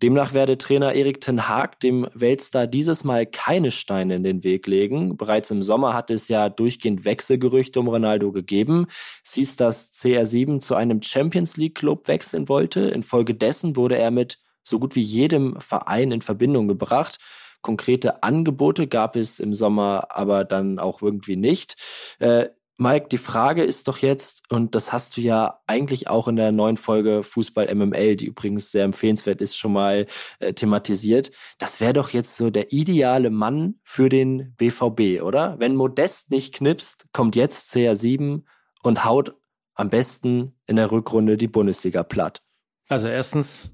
Demnach 0.04 0.34
werde 0.34 0.58
Trainer 0.58 0.94
Erik 0.94 1.22
Ten 1.22 1.48
Haag 1.48 1.80
dem 1.80 2.08
Weltstar 2.14 2.68
dieses 2.68 3.06
Mal 3.06 3.26
keine 3.26 3.72
Steine 3.72 4.16
in 4.16 4.24
den 4.24 4.44
Weg 4.44 4.68
legen. 4.68 5.16
Bereits 5.16 5.52
im 5.52 5.62
Sommer 5.62 5.94
hat 5.94 6.12
es 6.12 6.28
ja 6.28 6.50
durchgehend 6.50 7.06
Wechselgerüchte 7.06 7.80
um 7.80 7.88
Ronaldo 7.88 8.34
gegeben. 8.34 8.88
Es 9.24 9.34
hieß, 9.34 9.56
dass 9.56 9.94
CR7 9.94 10.60
zu 10.60 10.76
einem 10.76 11.02
Champions 11.02 11.56
League 11.56 11.76
Club 11.76 12.10
wechseln 12.10 12.50
wollte. 12.50 12.82
Infolgedessen 12.82 13.78
wurde 13.78 13.98
er 13.98 14.12
mit 14.12 14.40
so 14.64 14.80
gut 14.80 14.96
wie 14.96 15.02
jedem 15.02 15.60
Verein 15.62 16.12
in 16.12 16.22
Verbindung 16.22 16.68
gebracht. 16.68 17.18
Konkrete 17.62 18.22
Angebote 18.22 18.88
gab 18.88 19.16
es 19.16 19.40
im 19.40 19.54
Sommer 19.54 20.08
aber 20.10 20.44
dann 20.44 20.78
auch 20.78 21.02
irgendwie 21.02 21.38
nicht. 21.38 21.78
Äh, 22.20 22.50
Mike, 22.78 23.08
die 23.10 23.18
Frage 23.18 23.64
ist 23.64 23.88
doch 23.88 24.00
jetzt, 24.00 24.44
und 24.52 24.76
das 24.76 24.92
hast 24.92 25.16
du 25.16 25.22
ja 25.22 25.62
eigentlich 25.66 26.10
auch 26.10 26.28
in 26.28 26.36
der 26.36 26.52
neuen 26.52 26.76
Folge 26.76 27.24
Fußball 27.24 27.74
MML, 27.74 28.18
die 28.18 28.26
übrigens 28.26 28.72
sehr 28.72 28.84
empfehlenswert 28.84 29.40
ist, 29.40 29.56
schon 29.56 29.72
mal 29.72 30.08
äh, 30.40 30.54
thematisiert. 30.54 31.32
Das 31.58 31.80
wäre 31.80 31.94
doch 31.94 32.10
jetzt 32.10 32.36
so 32.36 32.50
der 32.50 32.74
ideale 32.74 33.30
Mann 33.30 33.76
für 33.84 34.10
den 34.10 34.54
BVB, 34.58 35.22
oder? 35.24 35.58
Wenn 35.58 35.76
Modest 35.76 36.32
nicht 36.32 36.54
knipst, 36.54 37.08
kommt 37.14 37.38
jetzt 37.38 37.74
CR7 37.74 38.44
und 38.84 39.06
haut 39.06 39.36
am 39.76 39.90
besten 39.90 40.60
in 40.68 40.76
der 40.76 40.92
Rückrunde 40.92 41.38
die 41.38 41.48
Bundesliga 41.48 42.04
platt. 42.04 42.42
Also 42.90 43.08
erstens, 43.08 43.72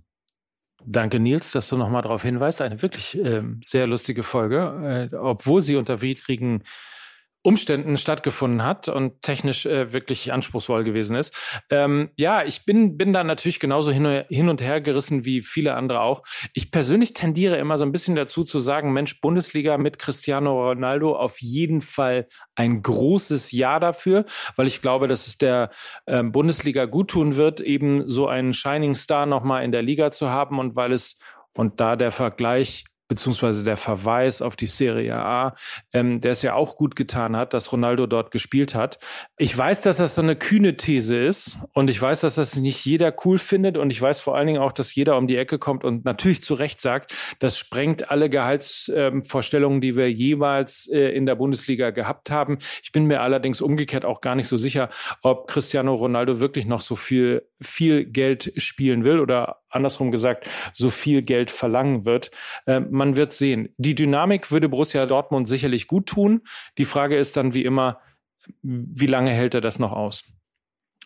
danke 0.86 1.20
Nils, 1.20 1.52
dass 1.52 1.70
du 1.70 1.78
nochmal 1.78 2.04
darauf 2.04 2.22
hinweist. 2.22 2.62
Eine 2.62 2.80
wirklich 2.84 3.18
äh, 3.18 3.42
sehr 3.64 3.88
lustige 3.88 4.22
Folge, 4.22 5.10
äh, 5.12 5.16
obwohl 5.16 5.64
sie 5.64 5.76
unter 5.76 6.02
widrigen 6.02 6.64
Umständen 7.44 7.98
stattgefunden 7.98 8.64
hat 8.64 8.88
und 8.88 9.22
technisch 9.24 9.66
äh, 9.66 9.92
wirklich 9.94 10.32
anspruchsvoll 10.32 10.84
gewesen 10.84 11.16
ist. 11.16 11.36
Ähm, 11.72 12.12
ja, 12.16 12.44
ich 12.44 12.66
bin, 12.66 12.98
bin 12.98 13.14
da 13.14 13.24
natürlich 13.24 13.60
genauso 13.60 13.92
hin, 13.92 14.24
hin 14.30 14.48
und 14.48 14.62
her 14.62 14.80
gerissen 14.80 15.26
wie 15.26 15.42
viele 15.42 15.76
andere 15.76 16.02
auch. 16.02 16.24
Ich 16.54 16.72
persönlich 16.72 17.14
tendiere 17.14 17.58
immer 17.58 17.78
so 17.80 17.84
ein 17.84 17.92
bisschen 17.92 18.16
dazu 18.16 18.44
zu 18.44 18.60
sagen, 18.60 18.94
Mensch, 18.94 19.22
Bundesliga 19.22 19.78
mit 19.80 19.98
Cristiano 19.98 20.70
Ronaldo 20.70 21.16
auf 21.16 21.42
jeden 21.42 21.82
Fall 21.82 22.28
ein 22.56 22.84
großes 22.84 23.52
Ja 23.52 23.80
dafür, 23.80 24.26
weil 24.56 24.68
ich 24.68 24.82
glaube, 24.82 25.08
dass 25.08 25.26
es 25.26 25.38
der 25.38 25.72
ähm, 26.06 26.32
Bundesliga 26.32 26.86
guttun 26.86 27.38
wird, 27.38 27.60
eben 27.60 28.08
so 28.08 28.28
einen 28.28 28.54
Shining 28.54 28.94
Star 28.94 29.26
nochmal 29.26 29.64
in 29.64 29.72
der 29.72 29.82
Liga 29.82 30.12
zu 30.12 30.30
haben 30.30 30.60
und 30.60 30.76
weil 30.76 30.92
es 30.92 31.18
und 31.54 31.82
da 31.82 31.96
der 31.96 32.12
Vergleich 32.12 32.86
beziehungsweise 33.12 33.66
der 33.66 33.76
Verweis 33.76 34.42
auf 34.42 34.56
die 34.56 34.68
Serie 34.68 35.18
A, 35.18 35.54
ähm, 35.92 36.22
der 36.22 36.32
es 36.32 36.44
ja 36.44 36.54
auch 36.54 36.78
gut 36.78 36.96
getan 36.96 37.36
hat, 37.36 37.54
dass 37.54 37.74
Ronaldo 37.74 38.08
dort 38.08 38.32
gespielt 38.32 38.74
hat. 38.74 39.00
Ich 39.38 39.58
weiß, 39.58 39.82
dass 39.82 39.98
das 39.98 40.16
so 40.16 40.22
eine 40.22 40.38
kühne 40.38 40.78
These 40.78 41.18
ist 41.18 41.58
und 41.74 41.90
ich 41.90 42.02
weiß, 42.02 42.22
dass 42.22 42.36
das 42.36 42.56
nicht 42.56 42.86
jeder 42.86 43.14
cool 43.26 43.38
findet 43.38 43.76
und 43.76 43.90
ich 43.90 44.02
weiß 44.02 44.22
vor 44.22 44.38
allen 44.38 44.48
Dingen 44.48 44.62
auch, 44.62 44.72
dass 44.72 44.96
jeder 44.96 45.18
um 45.18 45.28
die 45.28 45.36
Ecke 45.36 45.60
kommt 45.60 45.84
und 45.84 46.06
natürlich 46.06 46.42
zu 46.42 46.54
Recht 46.54 46.80
sagt, 46.80 47.14
das 47.40 47.58
sprengt 47.58 48.10
alle 48.10 48.30
Gehaltsvorstellungen, 48.30 49.80
ähm, 49.80 49.82
die 49.82 49.98
wir 49.98 50.10
jeweils 50.10 50.88
äh, 50.88 51.10
in 51.10 51.26
der 51.26 51.36
Bundesliga 51.36 51.90
gehabt 51.90 52.32
haben. 52.32 52.60
Ich 52.82 52.94
bin 52.94 53.08
mir 53.08 53.20
allerdings 53.20 53.60
umgekehrt 53.60 54.06
auch 54.06 54.22
gar 54.22 54.36
nicht 54.36 54.48
so 54.48 54.56
sicher, 54.56 54.90
ob 55.22 55.48
Cristiano 55.48 55.96
Ronaldo 55.96 56.40
wirklich 56.40 56.66
noch 56.66 56.80
so 56.80 56.96
viel, 56.96 57.46
viel 57.62 58.06
Geld 58.06 58.54
spielen 58.58 59.04
will 59.04 59.20
oder 59.20 59.62
andersrum 59.70 60.12
gesagt, 60.12 60.48
so 60.74 60.90
viel 60.90 61.22
Geld 61.22 61.52
verlangen 61.52 62.06
wird. 62.06 62.32
Äh, 62.66 62.82
man 62.82 63.16
wird 63.16 63.34
sehen. 63.34 63.70
Die 63.78 63.96
Dynamik 63.96 64.52
würde 64.52 64.70
Borussia 64.70 65.06
Dortmund 65.06 65.48
sicherlich 65.48 65.88
gut 65.88 66.08
tun. 66.08 66.42
Die 66.78 66.86
Frage 66.86 67.18
ist 67.18 67.38
dann 67.38 67.54
wie 67.54 67.64
immer, 67.64 68.00
wie 68.62 69.08
lange 69.08 69.32
hält 69.32 69.54
er 69.54 69.62
das 69.62 69.80
noch 69.80 69.92
aus? 69.92 70.24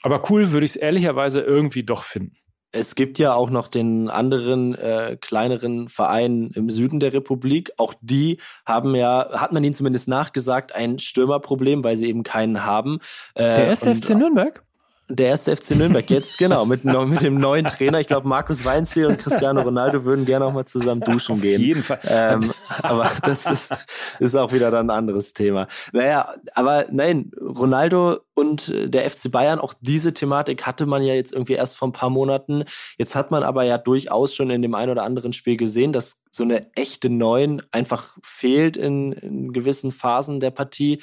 Aber 0.02 0.30
cool 0.30 0.52
würde 0.52 0.66
ich 0.66 0.74
es 0.74 0.76
ehrlicherweise 0.78 1.42
irgendwie 1.42 1.84
doch 1.84 2.04
finden. 2.04 2.38
Es 2.72 2.96
gibt 2.96 3.20
ja 3.20 3.34
auch 3.34 3.50
noch 3.50 3.70
den 3.70 4.10
anderen 4.10 4.76
äh, 4.76 5.18
kleineren 5.20 5.88
Verein 5.88 6.52
im 6.56 6.70
Süden 6.70 7.00
der 7.00 7.14
Republik. 7.14 7.72
Auch 7.78 7.94
die 8.02 8.42
haben 8.66 8.96
ja, 8.96 9.30
hat 9.32 9.54
man 9.54 9.64
ihnen 9.64 9.74
zumindest 9.74 10.10
nachgesagt, 10.10 10.76
ein 10.76 11.00
Stürmerproblem, 11.00 11.86
weil 11.86 11.96
sie 11.96 12.10
eben 12.10 12.24
keinen 12.24 12.66
haben. 12.66 13.00
Äh, 13.34 13.44
der 13.44 13.68
erste 13.68 13.96
FC 13.96 14.10
Nürnberg? 14.10 14.65
Der 15.08 15.28
erste 15.28 15.56
FC 15.56 15.72
Nürnberg 15.76 16.10
jetzt, 16.10 16.40
genau, 16.40 16.66
mit, 16.66 16.84
mit 16.84 17.22
dem 17.22 17.40
neuen 17.40 17.66
Trainer. 17.66 18.00
Ich 18.00 18.08
glaube, 18.08 18.28
Markus 18.28 18.66
Weinziel 18.66 19.06
und 19.06 19.20
Cristiano 19.20 19.62
Ronaldo 19.62 20.04
würden 20.04 20.26
gerne 20.26 20.46
auch 20.46 20.52
mal 20.52 20.66
zusammen 20.66 21.02
duschen 21.02 21.36
Auf 21.36 21.42
gehen. 21.42 21.58
Auf 21.58 21.62
jeden 21.62 21.84
Fall. 21.84 22.00
Ähm, 22.06 22.52
aber 22.82 23.12
das 23.24 23.46
ist, 23.46 23.86
ist 24.20 24.36
auch 24.36 24.52
wieder 24.52 24.72
dann 24.72 24.90
ein 24.90 24.98
anderes 24.98 25.34
Thema. 25.34 25.68
Naja, 25.92 26.34
aber 26.56 26.88
nein, 26.90 27.30
Ronaldo 27.40 28.18
und 28.34 28.74
der 28.76 29.08
FC 29.08 29.32
Bayern, 29.32 29.60
auch 29.60 29.76
diese 29.80 30.12
Thematik 30.12 30.66
hatte 30.66 30.88
man 30.88 31.04
ja 31.04 31.14
jetzt 31.14 31.34
irgendwie 31.34 31.54
erst 31.54 31.78
vor 31.78 31.88
ein 31.88 31.94
paar 31.94 32.10
Monaten. 32.10 32.64
Jetzt 32.98 33.14
hat 33.14 33.30
man 33.30 33.44
aber 33.44 33.64
ja 33.64 33.78
durchaus 33.78 34.34
schon 34.34 34.50
in 34.50 34.64
dem 34.64 34.74
ein 34.74 34.90
oder 34.90 35.04
anderen 35.04 35.34
Spiel 35.34 35.56
gesehen, 35.56 35.94
dass 35.94 36.20
so 36.32 36.44
eine 36.44 36.74
echte 36.76 37.12
Neun 37.12 37.62
einfach 37.72 38.18
fehlt 38.24 38.76
in, 38.76 39.14
in 39.14 39.54
gewissen 39.54 39.92
Phasen 39.92 40.40
der 40.40 40.52
Partie. 40.52 41.02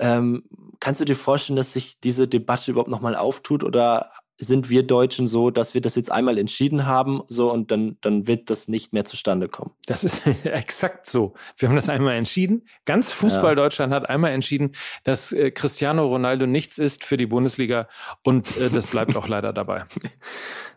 Ähm, 0.00 0.44
kannst 0.80 1.00
du 1.00 1.04
dir 1.04 1.14
vorstellen, 1.14 1.56
dass 1.56 1.74
sich 1.74 2.00
diese 2.00 2.26
Debatte 2.26 2.70
überhaupt 2.70 2.90
nochmal 2.90 3.14
auftut 3.14 3.62
oder 3.62 4.10
sind 4.40 4.70
wir 4.70 4.82
Deutschen 4.86 5.26
so, 5.26 5.50
dass 5.50 5.74
wir 5.74 5.82
das 5.82 5.94
jetzt 5.96 6.10
einmal 6.10 6.38
entschieden 6.38 6.86
haben, 6.86 7.20
so 7.28 7.52
und 7.52 7.70
dann, 7.70 7.98
dann 8.00 8.26
wird 8.26 8.48
das 8.48 8.68
nicht 8.68 8.94
mehr 8.94 9.04
zustande 9.04 9.48
kommen. 9.48 9.72
Das 9.84 10.02
ist 10.02 10.26
exakt 10.44 11.06
so. 11.06 11.34
Wir 11.58 11.68
haben 11.68 11.76
das 11.76 11.90
einmal 11.90 12.16
entschieden. 12.16 12.66
Ganz 12.86 13.12
Fußball 13.12 13.54
Deutschland 13.54 13.92
hat 13.92 14.08
einmal 14.08 14.32
entschieden, 14.32 14.72
dass 15.04 15.32
äh, 15.32 15.50
Cristiano 15.50 16.06
Ronaldo 16.06 16.46
nichts 16.46 16.78
ist 16.78 17.04
für 17.04 17.18
die 17.18 17.26
Bundesliga 17.26 17.86
und 18.24 18.56
äh, 18.56 18.70
das 18.70 18.86
bleibt 18.86 19.14
auch 19.16 19.28
leider 19.28 19.52
dabei. 19.52 19.84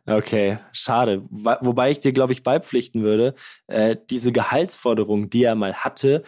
Okay, 0.05 0.59
schade. 0.73 1.23
Wobei 1.29 1.89
ich 1.89 2.01
dir, 2.01 2.11
glaube 2.11 2.33
ich, 2.33 2.43
beipflichten 2.43 3.03
würde, 3.03 3.35
äh, 3.67 3.95
diese 4.09 4.33
Gehaltsforderung, 4.33 5.29
die 5.29 5.45
er 5.45 5.55
mal 5.55 5.75
hatte, 5.75 6.23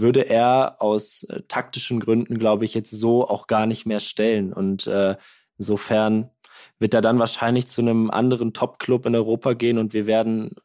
würde 0.00 0.28
er 0.28 0.76
aus 0.80 1.24
äh, 1.24 1.42
taktischen 1.48 2.00
Gründen, 2.00 2.38
glaube 2.38 2.64
ich, 2.64 2.74
jetzt 2.74 2.90
so 2.90 3.26
auch 3.26 3.46
gar 3.46 3.66
nicht 3.66 3.86
mehr 3.86 4.00
stellen. 4.00 4.52
Und 4.52 4.86
äh, 4.86 5.16
insofern 5.58 6.30
wird 6.78 6.94
er 6.94 7.00
dann 7.00 7.18
wahrscheinlich 7.18 7.66
zu 7.66 7.80
einem 7.82 8.10
anderen 8.10 8.52
Top-Club 8.52 9.06
in 9.06 9.14
Europa 9.14 9.52
gehen 9.52 9.78
und 9.78 9.92
wir 9.92 10.06
werden 10.06 10.56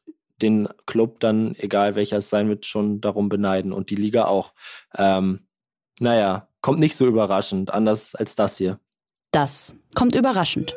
den 0.41 0.67
Club 0.85 1.19
dann, 1.19 1.55
egal 1.55 1.95
welcher 1.95 2.17
es 2.17 2.29
sein 2.29 2.49
wird, 2.49 2.65
schon 2.65 3.01
darum 3.01 3.29
beneiden 3.29 3.71
und 3.71 3.89
die 3.89 3.95
Liga 3.95 4.25
auch. 4.25 4.53
Ähm, 4.97 5.47
naja, 5.99 6.49
kommt 6.61 6.79
nicht 6.79 6.95
so 6.95 7.05
überraschend, 7.05 7.71
anders 7.73 8.15
als 8.15 8.35
das 8.35 8.57
hier. 8.57 8.79
Das 9.31 9.77
kommt 9.95 10.15
überraschend. 10.15 10.75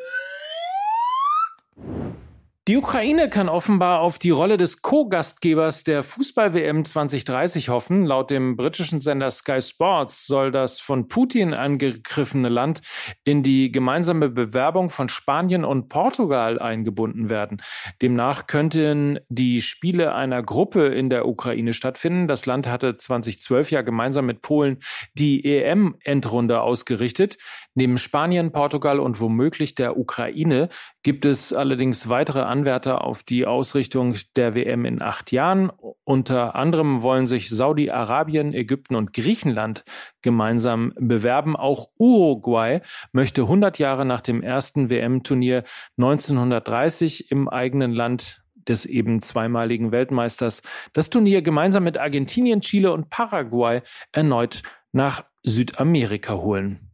Die 2.68 2.76
Ukraine 2.76 3.30
kann 3.30 3.48
offenbar 3.48 4.00
auf 4.00 4.18
die 4.18 4.28
Rolle 4.28 4.58
des 4.58 4.82
Co-Gastgebers 4.82 5.84
der 5.84 6.02
Fußball-WM 6.02 6.84
2030 6.84 7.70
hoffen. 7.70 8.04
Laut 8.04 8.28
dem 8.28 8.56
britischen 8.56 9.00
Sender 9.00 9.30
Sky 9.30 9.62
Sports 9.62 10.26
soll 10.26 10.50
das 10.50 10.78
von 10.78 11.08
Putin 11.08 11.54
angegriffene 11.54 12.50
Land 12.50 12.82
in 13.25 13.42
die 13.42 13.72
gemeinsame 13.72 14.28
Bewerbung 14.28 14.90
von 14.90 15.08
Spanien 15.08 15.64
und 15.64 15.88
Portugal 15.88 16.58
eingebunden 16.58 17.30
werden. 17.30 17.62
Demnach 18.02 18.46
könnten 18.46 19.18
die 19.30 19.62
Spiele 19.62 20.12
einer 20.12 20.42
Gruppe 20.42 20.88
in 20.88 21.08
der 21.08 21.26
Ukraine 21.26 21.72
stattfinden. 21.72 22.28
Das 22.28 22.44
Land 22.44 22.66
hatte 22.66 22.96
2012 22.96 23.70
ja 23.70 23.80
gemeinsam 23.80 24.26
mit 24.26 24.42
Polen 24.42 24.80
die 25.14 25.42
EM-Endrunde 25.42 26.60
ausgerichtet. 26.60 27.38
Neben 27.78 27.97
Spanien, 27.97 28.50
Portugal 28.50 28.99
und 28.99 29.20
womöglich 29.20 29.76
der 29.76 29.97
Ukraine 29.97 30.68
gibt 31.04 31.25
es 31.25 31.52
allerdings 31.52 32.08
weitere 32.08 32.40
Anwärter 32.40 33.04
auf 33.04 33.23
die 33.23 33.47
Ausrichtung 33.47 34.16
der 34.35 34.56
WM 34.56 34.85
in 34.85 35.00
acht 35.00 35.30
Jahren. 35.30 35.70
Unter 36.02 36.56
anderem 36.56 37.02
wollen 37.02 37.28
sich 37.28 37.50
Saudi-Arabien, 37.50 38.52
Ägypten 38.52 38.97
und 38.97 39.12
Griechenland 39.12 39.85
gemeinsam 40.23 40.92
bewerben. 40.99 41.54
Auch 41.54 41.90
Uruguay 42.00 42.80
möchte 43.12 43.42
100 43.42 43.78
Jahre 43.78 44.04
nach 44.04 44.23
dem 44.23 44.42
ersten 44.42 44.90
WM-Turnier 44.90 45.62
1930 45.99 47.30
im 47.30 47.49
eigenen 47.49 47.92
Land 47.92 48.42
des 48.66 48.87
eben 48.87 49.23
zweimaligen 49.23 49.92
Weltmeisters 49.92 50.62
das 50.94 51.11
Turnier 51.11 51.42
gemeinsam 51.42 51.85
mit 51.85 51.97
Argentinien, 51.97 52.61
Chile 52.61 52.92
und 52.92 53.08
Paraguay 53.08 53.82
erneut 54.11 54.64
nach 54.90 55.23
Südamerika 55.44 56.35
holen. 56.35 56.88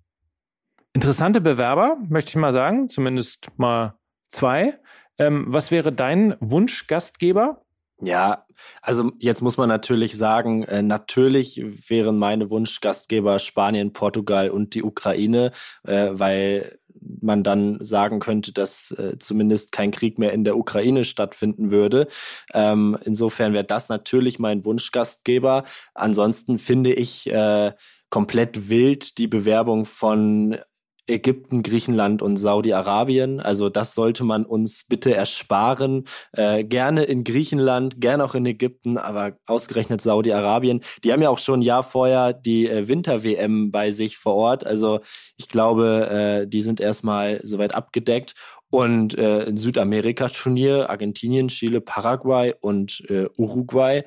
Interessante 0.95 1.41
Bewerber, 1.41 1.99
möchte 2.09 2.31
ich 2.31 2.37
mal 2.37 2.53
sagen, 2.53 2.89
zumindest 2.89 3.49
mal 3.57 3.99
zwei. 4.29 4.79
Ähm, 5.19 5.45
was 5.49 5.73
wäre 5.73 5.93
dein 5.93 6.37
Wunschgastgeber? 6.39 7.63
Ja, 8.01 8.47
also 8.81 9.11
jetzt 9.19 9.43
muss 9.43 9.57
man 9.57 9.69
natürlich 9.69 10.17
sagen, 10.17 10.63
äh, 10.65 10.83
natürlich 10.83 11.61
wären 11.89 12.17
meine 12.19 12.49
Wunschgastgeber 12.49 13.41
Spanien, 13.41 13.93
Portugal 13.93 14.51
und 14.51 14.75
die 14.75 14.85
Ukraine, 14.85 15.51
äh, 15.83 16.11
weil 16.13 16.79
man 17.21 17.43
dann 17.43 17.79
sagen 17.83 18.21
könnte, 18.21 18.53
dass 18.53 18.93
äh, 18.93 19.19
zumindest 19.19 19.73
kein 19.73 19.91
Krieg 19.91 20.19
mehr 20.19 20.33
in 20.33 20.45
der 20.45 20.57
Ukraine 20.57 21.05
stattfinden 21.05 21.73
würde. 21.73 22.07
Ähm, 22.53 22.97
insofern 23.03 23.53
wäre 23.53 23.65
das 23.65 23.89
natürlich 23.89 24.39
mein 24.39 24.65
Wunschgastgeber. 24.65 25.65
Ansonsten 25.95 26.59
finde 26.59 26.93
ich 26.93 27.31
äh, 27.31 27.73
komplett 28.11 28.69
wild 28.69 29.19
die 29.19 29.27
Bewerbung 29.27 29.87
von 29.87 30.59
Ägypten, 31.07 31.63
Griechenland 31.63 32.23
und 32.23 32.37
Saudi-Arabien. 32.37 33.41
Also 33.41 33.69
das 33.69 33.95
sollte 33.95 34.25
man 34.25 34.45
uns 34.45 34.85
bitte 34.89 35.15
ersparen. 35.15 36.05
Äh, 36.33 36.65
gerne 36.65 37.05
in 37.05 37.25
Griechenland, 37.25 38.01
gerne 38.01 38.25
auch 38.25 38.35
in 38.35 38.47
Ägypten, 38.47 38.97
aber 38.97 39.37
ausgerechnet 39.47 40.01
Saudi-Arabien. 40.01 40.83
Die 41.03 41.13
haben 41.13 41.23
ja 41.23 41.29
auch 41.29 41.39
schon 41.39 41.61
ein 41.61 41.63
Jahr 41.63 41.83
vorher 41.83 42.33
die 42.33 42.69
äh, 42.69 42.89
Winter-WM 42.89 43.71
bei 43.71 43.91
sich 43.91 44.17
vor 44.17 44.35
Ort. 44.35 44.67
Also 44.67 45.01
ich 45.37 45.49
glaube, 45.49 46.09
äh, 46.45 46.47
die 46.49 46.63
sind 46.63 46.81
erstmal 46.81 47.41
soweit 47.43 47.75
abgedeckt. 47.75 48.35
Und 48.71 49.17
äh, 49.17 49.47
ein 49.47 49.57
Südamerika-Turnier, 49.57 50.91
Argentinien, 50.91 51.47
Chile, 51.47 51.81
Paraguay 51.81 52.55
und 52.61 53.05
äh, 53.09 53.29
Uruguay 53.37 54.03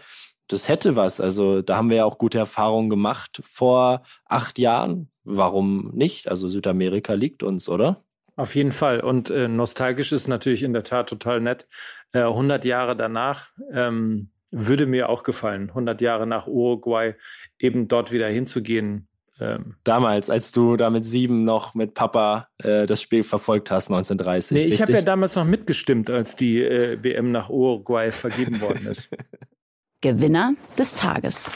das 0.48 0.68
hätte 0.68 0.96
was. 0.96 1.20
Also 1.20 1.62
da 1.62 1.78
haben 1.78 1.90
wir 1.90 1.98
ja 1.98 2.06
auch 2.06 2.18
gute 2.18 2.38
Erfahrungen 2.38 2.90
gemacht 2.90 3.42
vor 3.44 4.04
acht 4.26 4.60
Jahren. 4.60 5.10
Warum 5.30 5.92
nicht? 5.94 6.30
Also 6.30 6.48
Südamerika 6.48 7.14
liegt 7.14 7.44
uns, 7.44 7.68
oder? 7.68 8.04
Auf 8.38 8.56
jeden 8.56 8.72
Fall. 8.72 9.02
Und 9.02 9.30
äh, 9.30 9.50
nostalgisch 9.50 10.14
ist 10.14 10.28
natürlich 10.28 10.64
in 10.64 10.72
der 10.72 10.84
Tat 10.84 11.10
total 11.10 11.42
nett. 11.42 11.68
Äh, 12.14 12.20
100 12.20 12.64
Jahre 12.64 12.96
danach 12.96 13.50
ähm, 13.74 14.30
würde 14.52 14.86
mir 14.86 15.10
auch 15.10 15.24
gefallen, 15.24 15.70
100 15.70 16.00
Jahre 16.00 16.28
nach 16.28 16.48
Uruguay 16.48 17.16
eben 17.60 17.90
dort 17.90 18.14
wieder 18.14 18.28
hinzugehen. 18.30 19.10
Ähm, 19.42 19.76
damals, 19.84 20.30
als 20.30 20.54
du 20.54 20.78
da 20.78 20.90
mit 20.90 21.04
sieben 21.04 21.44
noch 21.44 21.76
mit 21.76 21.94
Papa 21.94 22.48
äh, 22.60 22.86
das 22.86 23.02
Spiel 23.02 23.24
verfolgt 23.24 23.70
hast, 23.70 23.90
1930. 23.90 24.56
Nee, 24.56 24.74
ich 24.74 24.82
habe 24.82 24.94
ja 24.94 25.02
damals 25.02 25.36
noch 25.36 25.44
mitgestimmt, 25.44 26.10
als 26.10 26.38
die 26.38 26.62
äh, 26.62 27.04
WM 27.04 27.32
nach 27.34 27.50
Uruguay 27.50 28.12
vergeben 28.12 28.62
worden 28.62 28.88
ist. 28.88 29.14
Gewinner 30.02 30.54
des 30.78 30.96
Tages. 30.96 31.52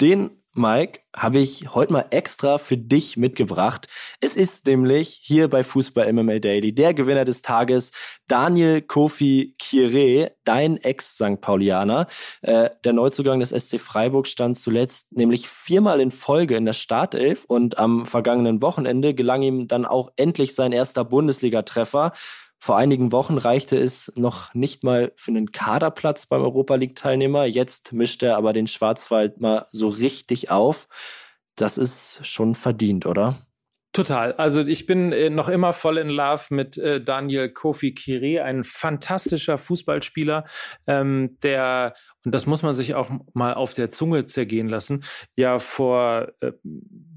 Den 0.00 0.30
Mike, 0.56 1.00
habe 1.16 1.40
ich 1.40 1.74
heute 1.74 1.92
mal 1.92 2.06
extra 2.10 2.58
für 2.58 2.76
dich 2.76 3.16
mitgebracht. 3.16 3.88
Es 4.20 4.36
ist 4.36 4.66
nämlich 4.66 5.18
hier 5.20 5.48
bei 5.48 5.64
Fußball 5.64 6.12
MML 6.12 6.38
Daily 6.38 6.72
der 6.72 6.94
Gewinner 6.94 7.24
des 7.24 7.42
Tages, 7.42 7.90
Daniel 8.28 8.80
Kofi 8.80 9.56
Kire, 9.58 10.30
dein 10.44 10.76
Ex-St. 10.76 11.40
Paulianer. 11.40 12.06
Äh, 12.42 12.70
der 12.84 12.92
Neuzugang 12.92 13.40
des 13.40 13.50
SC 13.50 13.80
Freiburg 13.80 14.28
stand 14.28 14.56
zuletzt 14.56 15.12
nämlich 15.12 15.48
viermal 15.48 16.00
in 16.00 16.12
Folge 16.12 16.56
in 16.56 16.66
der 16.66 16.72
Startelf 16.72 17.44
und 17.46 17.78
am 17.78 18.06
vergangenen 18.06 18.62
Wochenende 18.62 19.12
gelang 19.12 19.42
ihm 19.42 19.66
dann 19.66 19.84
auch 19.84 20.12
endlich 20.14 20.54
sein 20.54 20.70
erster 20.70 21.04
Bundesligatreffer. 21.04 22.12
Vor 22.64 22.78
einigen 22.78 23.12
Wochen 23.12 23.36
reichte 23.36 23.76
es 23.76 24.10
noch 24.16 24.54
nicht 24.54 24.84
mal 24.84 25.12
für 25.16 25.32
einen 25.32 25.52
Kaderplatz 25.52 26.24
beim 26.24 26.40
Europa 26.40 26.76
League-Teilnehmer. 26.76 27.44
Jetzt 27.44 27.92
mischt 27.92 28.22
er 28.22 28.38
aber 28.38 28.54
den 28.54 28.68
Schwarzwald 28.68 29.38
mal 29.38 29.66
so 29.70 29.88
richtig 29.88 30.50
auf. 30.50 30.88
Das 31.56 31.76
ist 31.76 32.26
schon 32.26 32.54
verdient, 32.54 33.04
oder? 33.04 33.46
Total. 33.92 34.32
Also 34.36 34.62
ich 34.62 34.86
bin 34.86 35.12
äh, 35.12 35.28
noch 35.28 35.50
immer 35.50 35.74
voll 35.74 35.98
in 35.98 36.08
Love 36.08 36.54
mit 36.54 36.78
äh, 36.78 37.04
Daniel 37.04 37.50
Kofi 37.50 37.92
Kire, 37.92 38.44
ein 38.44 38.64
fantastischer 38.64 39.58
Fußballspieler, 39.58 40.46
ähm, 40.86 41.36
der, 41.42 41.92
und 42.24 42.34
das 42.34 42.46
muss 42.46 42.62
man 42.62 42.74
sich 42.74 42.94
auch 42.94 43.10
mal 43.34 43.52
auf 43.52 43.74
der 43.74 43.90
Zunge 43.90 44.24
zergehen 44.24 44.70
lassen, 44.70 45.04
ja 45.36 45.58
vor 45.58 46.32
äh, 46.40 46.52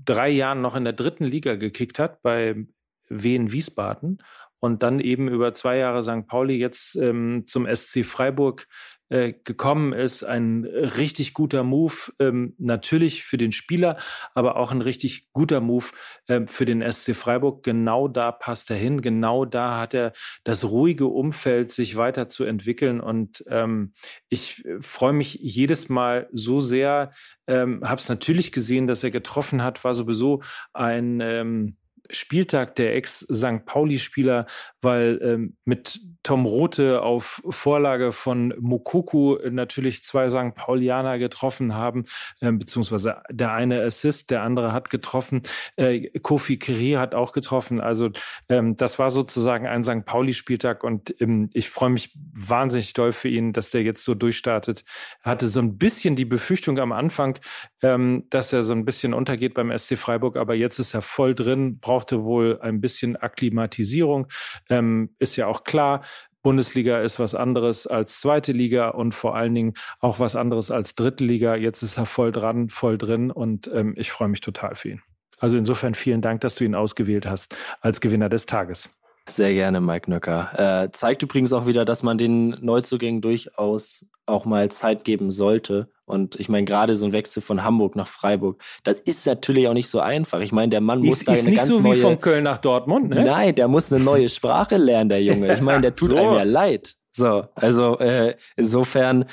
drei 0.04 0.28
Jahren 0.28 0.60
noch 0.60 0.76
in 0.76 0.84
der 0.84 0.92
dritten 0.92 1.24
Liga 1.24 1.56
gekickt 1.56 2.00
hat 2.00 2.22
bei 2.22 2.68
Wien 3.10 3.54
Wiesbaden 3.54 4.22
und 4.60 4.84
dann 4.84 5.00
eben 5.00 5.28
über 5.28 5.54
zwei 5.54 5.78
Jahre 5.78 6.04
St. 6.04 6.28
Pauli 6.28 6.56
jetzt 6.56 6.96
ähm, 6.96 7.44
zum 7.48 7.68
SC 7.74 8.06
Freiburg 8.06 8.68
äh, 9.10 9.34
gekommen 9.46 9.94
ist. 9.94 10.24
Ein 10.24 10.66
richtig 10.66 11.34
guter 11.34 11.64
Move, 11.64 12.12
ähm, 12.20 12.56
natürlich 12.58 13.24
für 13.24 13.38
den 13.38 13.54
Spieler, 13.54 13.98
aber 14.34 14.58
auch 14.58 14.72
ein 14.72 14.82
richtig 14.82 15.32
guter 15.32 15.62
Move 15.62 15.86
äh, 16.28 16.42
für 16.46 16.66
den 16.66 16.82
SC 16.92 17.16
Freiburg. 17.16 17.64
Genau 17.64 18.10
da 18.10 18.34
passt 18.34 18.70
er 18.70 18.78
hin, 18.78 19.02
genau 19.02 19.46
da 19.46 19.80
hat 19.80 19.94
er 19.94 20.12
das 20.44 20.66
ruhige 20.66 21.08
Umfeld, 21.08 21.72
sich 21.72 21.96
weiterzuentwickeln. 21.96 23.00
Und 23.00 23.46
ähm, 23.48 23.94
ich 24.28 24.66
freue 24.82 25.14
mich 25.14 25.36
jedes 25.36 25.88
Mal 25.88 26.28
so 26.34 26.60
sehr. 26.60 27.12
Ähm, 27.48 27.82
Habe 27.86 28.02
es 28.02 28.10
natürlich 28.10 28.52
gesehen, 28.52 28.88
dass 28.88 29.06
er 29.06 29.12
getroffen 29.12 29.64
hat, 29.64 29.86
war 29.86 29.94
sowieso 29.94 30.42
ein 30.74 31.22
ähm, 31.22 31.78
Spieltag 32.12 32.76
der 32.76 32.96
Ex-St. 32.96 33.66
Pauli-Spieler, 33.66 34.46
weil 34.82 35.20
ähm, 35.22 35.58
mit 35.66 36.00
Tom 36.24 36.46
Rote 36.46 37.02
auf 37.04 37.42
Vorlage 37.50 38.12
von 38.12 38.54
Mokoku 38.60 39.38
natürlich 39.50 40.04
zwei 40.04 40.30
St. 40.30 40.56
Paulianer 40.56 41.20
getroffen 41.20 41.74
haben, 41.74 42.06
ähm, 42.42 42.60
beziehungsweise 42.60 43.22
der 43.30 43.54
eine 43.54 43.82
Assist, 43.82 44.30
der 44.30 44.44
andere 44.44 44.74
hat 44.74 44.90
getroffen. 44.90 45.42
Äh, 45.78 46.20
Kofi 46.20 46.58
Kiri 46.58 46.94
hat 46.94 47.16
auch 47.16 47.32
getroffen. 47.32 47.80
Also 47.80 48.10
ähm, 48.50 48.76
das 48.76 49.00
war 49.00 49.10
sozusagen 49.10 49.68
ein 49.68 49.84
St. 49.84 50.06
Pauli-Spieltag 50.06 50.84
und 50.84 51.16
ähm, 51.22 51.50
ich 51.54 51.70
freue 51.70 51.92
mich 51.92 52.14
wahnsinnig 52.34 52.94
doll 52.94 53.14
für 53.14 53.30
ihn, 53.30 53.54
dass 53.54 53.70
der 53.70 53.84
jetzt 53.84 54.04
so 54.04 54.14
durchstartet. 54.14 54.84
Er 55.24 55.32
hatte 55.32 55.48
so 55.48 55.62
ein 55.62 55.78
bisschen 55.78 56.16
die 56.16 56.26
Befürchtung 56.26 56.78
am 56.80 56.92
Anfang, 56.92 57.40
ähm, 57.82 58.26
dass 58.30 58.54
er 58.54 58.64
so 58.64 58.74
ein 58.74 58.86
bisschen 58.86 59.14
untergeht 59.14 59.54
beim 59.54 59.76
SC 59.76 59.98
Freiburg, 59.98 60.38
aber 60.38 60.56
jetzt 60.56 60.80
ist 60.80 60.94
er 60.94 61.02
voll 61.02 61.36
drin, 61.36 61.80
braucht 61.80 61.97
brauchte 61.98 62.24
wohl 62.24 62.60
ein 62.62 62.80
bisschen 62.80 63.16
Akklimatisierung. 63.16 64.28
Ähm, 64.70 65.16
ist 65.18 65.36
ja 65.36 65.48
auch 65.48 65.64
klar, 65.64 66.04
Bundesliga 66.44 67.02
ist 67.02 67.18
was 67.18 67.34
anderes 67.34 67.88
als 67.88 68.20
zweite 68.20 68.52
Liga 68.52 68.90
und 68.90 69.16
vor 69.16 69.36
allen 69.36 69.56
Dingen 69.56 69.74
auch 70.00 70.20
was 70.20 70.36
anderes 70.36 70.70
als 70.70 70.94
dritte 70.94 71.24
Liga. 71.24 71.56
Jetzt 71.56 71.82
ist 71.82 71.98
er 71.98 72.06
voll 72.06 72.32
dran, 72.32 72.70
voll 72.70 73.00
drin 73.00 73.32
und 73.32 73.68
ähm, 73.74 73.96
ich 73.98 74.12
freue 74.12 74.28
mich 74.28 74.42
total 74.42 74.76
für 74.76 74.90
ihn. 74.90 75.02
Also 75.40 75.58
insofern 75.58 75.96
vielen 75.96 76.22
Dank, 76.22 76.42
dass 76.42 76.54
du 76.54 76.66
ihn 76.66 76.76
ausgewählt 76.76 77.26
hast 77.26 77.56
als 77.82 78.00
Gewinner 78.00 78.30
des 78.30 78.46
Tages. 78.46 78.92
Sehr 79.28 79.56
gerne, 79.56 79.82
Mike 79.82 80.08
Nöcker. 80.08 80.84
Äh, 80.86 80.92
zeigt 80.92 81.24
übrigens 81.24 81.52
auch 81.52 81.66
wieder, 81.66 81.84
dass 81.84 82.04
man 82.04 82.20
den 82.20 82.50
Neuzugängen 82.62 83.22
durchaus 83.22 84.06
auch 84.28 84.46
mal 84.46 84.70
Zeit 84.70 85.04
geben 85.04 85.32
sollte. 85.32 85.90
Und 86.08 86.40
ich 86.40 86.48
meine, 86.48 86.64
gerade 86.64 86.96
so 86.96 87.06
ein 87.06 87.12
Wechsel 87.12 87.42
von 87.42 87.64
Hamburg 87.64 87.98
nach 87.98 88.08
Freiburg, 88.08 88.64
das 88.84 88.98
ist 89.00 89.28
natürlich 89.28 89.68
auch 89.68 89.74
nicht 89.74 89.90
so 89.90 90.00
einfach. 90.00 90.40
Ich 90.40 90.54
meine, 90.54 90.70
der 90.70 90.80
Mann 90.80 91.02
muss 91.02 91.20
ist, 91.20 91.28
da 91.28 91.34
ist 91.34 91.42
eine 91.42 91.50
nicht 91.50 91.58
ganz 91.58 91.70
so 91.70 91.82
neue. 91.82 91.98
Wie 91.98 92.02
von 92.02 92.22
Köln 92.22 92.46
nach 92.46 92.60
Dortmund, 92.60 93.10
ne? 93.10 93.26
Nein, 93.26 93.54
der 93.54 93.68
muss 93.68 93.92
eine 93.92 94.02
neue 94.02 94.30
Sprache 94.30 94.78
lernen, 94.78 95.10
der 95.10 95.22
Junge. 95.22 95.54
Ich 95.54 95.60
meine, 95.60 95.82
der 95.82 95.96
tut 95.96 96.12
so. 96.12 96.16
einem 96.16 96.34
ja 96.34 96.44
leid. 96.44 96.96
So, 97.12 97.44
also 97.56 98.00
äh, 98.00 98.36
insofern 98.56 99.26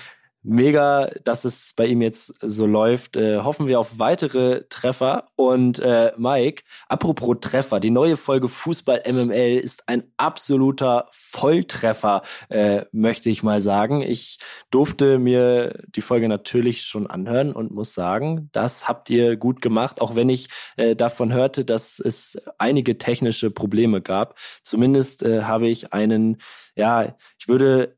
mega, 0.44 1.10
dass 1.24 1.44
es 1.44 1.72
bei 1.74 1.86
ihm 1.86 2.02
jetzt 2.02 2.34
so 2.40 2.66
läuft. 2.66 3.16
Äh, 3.16 3.40
hoffen 3.40 3.66
wir 3.66 3.80
auf 3.80 3.98
weitere 3.98 4.64
Treffer. 4.68 5.28
Und 5.36 5.78
äh, 5.80 6.12
Mike, 6.16 6.62
apropos 6.88 7.38
Treffer, 7.40 7.80
die 7.80 7.90
neue 7.90 8.16
Folge 8.16 8.48
Fußball 8.48 9.02
MML 9.10 9.58
ist 9.58 9.88
ein 9.88 10.04
absoluter 10.18 11.08
Volltreffer, 11.12 12.22
äh, 12.50 12.84
möchte 12.92 13.30
ich 13.30 13.42
mal 13.42 13.60
sagen. 13.60 14.02
Ich 14.02 14.38
durfte 14.70 15.18
mir 15.18 15.82
die 15.88 16.02
Folge 16.02 16.28
natürlich 16.28 16.82
schon 16.82 17.06
anhören 17.06 17.52
und 17.52 17.72
muss 17.72 17.94
sagen, 17.94 18.50
das 18.52 18.86
habt 18.86 19.08
ihr 19.10 19.36
gut 19.36 19.62
gemacht, 19.62 20.00
auch 20.02 20.14
wenn 20.14 20.28
ich 20.28 20.48
äh, 20.76 20.94
davon 20.94 21.32
hörte, 21.32 21.64
dass 21.64 21.98
es 21.98 22.38
einige 22.58 22.98
technische 22.98 23.50
Probleme 23.50 24.02
gab. 24.02 24.38
Zumindest 24.62 25.22
äh, 25.22 25.42
habe 25.42 25.68
ich 25.68 25.92
einen, 25.94 26.36
ja, 26.76 27.16
ich 27.38 27.48
würde 27.48 27.96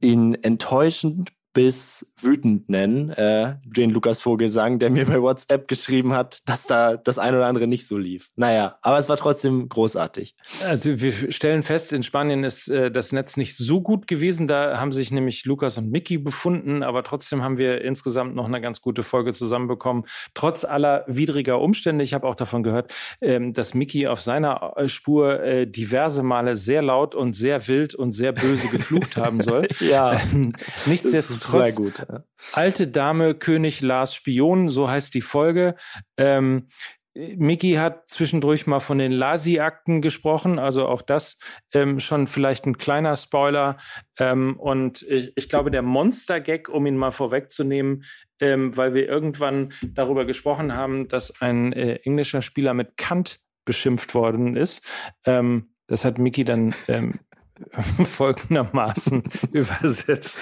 ihn 0.00 0.34
enttäuschend 0.34 1.32
bis 1.52 2.06
wütend 2.16 2.68
nennen, 2.68 3.10
äh, 3.10 3.56
den 3.64 3.90
Lukas 3.90 4.20
Vogelsang, 4.20 4.78
der 4.78 4.90
mir 4.90 5.04
bei 5.04 5.20
WhatsApp 5.20 5.66
geschrieben 5.66 6.12
hat, 6.12 6.48
dass 6.48 6.66
da 6.66 6.96
das 6.96 7.18
ein 7.18 7.34
oder 7.34 7.46
andere 7.46 7.66
nicht 7.66 7.88
so 7.88 7.98
lief. 7.98 8.30
Naja, 8.36 8.78
aber 8.82 8.98
es 8.98 9.08
war 9.08 9.16
trotzdem 9.16 9.68
großartig. 9.68 10.36
Also 10.64 11.00
wir 11.00 11.32
stellen 11.32 11.62
fest, 11.62 11.92
in 11.92 12.04
Spanien 12.04 12.44
ist 12.44 12.68
äh, 12.68 12.92
das 12.92 13.10
Netz 13.10 13.36
nicht 13.36 13.56
so 13.56 13.80
gut 13.80 14.06
gewesen. 14.06 14.46
Da 14.46 14.78
haben 14.78 14.92
sich 14.92 15.10
nämlich 15.10 15.44
Lukas 15.44 15.76
und 15.76 15.90
Mickey 15.90 16.18
befunden, 16.18 16.84
aber 16.84 17.02
trotzdem 17.02 17.42
haben 17.42 17.58
wir 17.58 17.82
insgesamt 17.82 18.36
noch 18.36 18.46
eine 18.46 18.60
ganz 18.60 18.80
gute 18.80 19.02
Folge 19.02 19.32
zusammenbekommen. 19.32 20.04
Trotz 20.34 20.64
aller 20.64 21.04
widriger 21.08 21.60
Umstände. 21.60 22.04
Ich 22.04 22.14
habe 22.14 22.28
auch 22.28 22.36
davon 22.36 22.62
gehört, 22.62 22.94
ähm, 23.20 23.52
dass 23.52 23.74
Mickey 23.74 24.06
auf 24.06 24.20
seiner 24.20 24.74
äh, 24.76 24.88
Spur 24.88 25.40
äh, 25.42 25.66
diverse 25.66 26.22
Male 26.22 26.54
sehr 26.54 26.82
laut 26.82 27.16
und 27.16 27.32
sehr 27.32 27.66
wild 27.66 27.96
und 27.96 28.12
sehr 28.12 28.32
böse 28.32 28.68
geflucht 28.68 29.16
haben 29.16 29.40
soll. 29.40 29.66
ja. 29.80 30.12
Ähm, 30.12 30.52
nichtsdestotrotz 30.86 31.39
Trotz 31.42 31.74
gut. 31.74 31.98
Ja. 31.98 32.24
Alte 32.52 32.88
Dame, 32.88 33.34
König 33.34 33.80
Lars 33.80 34.14
Spion, 34.14 34.68
so 34.68 34.88
heißt 34.88 35.14
die 35.14 35.20
Folge. 35.20 35.76
Ähm, 36.16 36.68
Mickey 37.14 37.74
hat 37.74 38.08
zwischendurch 38.08 38.66
mal 38.66 38.78
von 38.78 38.98
den 38.98 39.10
Lasi-Akten 39.10 40.00
gesprochen, 40.00 40.58
also 40.60 40.86
auch 40.86 41.02
das 41.02 41.38
ähm, 41.72 41.98
schon 41.98 42.28
vielleicht 42.28 42.66
ein 42.66 42.78
kleiner 42.78 43.16
Spoiler. 43.16 43.78
Ähm, 44.18 44.56
und 44.58 45.02
ich, 45.02 45.32
ich, 45.34 45.48
glaube, 45.48 45.72
der 45.72 45.82
Monster-Gag, 45.82 46.68
um 46.68 46.86
ihn 46.86 46.96
mal 46.96 47.10
vorwegzunehmen, 47.10 48.04
ähm, 48.38 48.76
weil 48.76 48.94
wir 48.94 49.08
irgendwann 49.08 49.72
darüber 49.82 50.24
gesprochen 50.24 50.72
haben, 50.72 51.08
dass 51.08 51.40
ein 51.40 51.72
äh, 51.72 51.96
englischer 52.04 52.42
Spieler 52.42 52.74
mit 52.74 52.96
Kant 52.96 53.40
beschimpft 53.64 54.14
worden 54.14 54.56
ist. 54.56 54.82
Ähm, 55.24 55.74
das 55.88 56.04
hat 56.04 56.18
Mickey 56.18 56.44
dann 56.44 56.72
ähm, 56.86 57.18
folgendermaßen 58.04 59.22
übersetzt. 59.52 60.36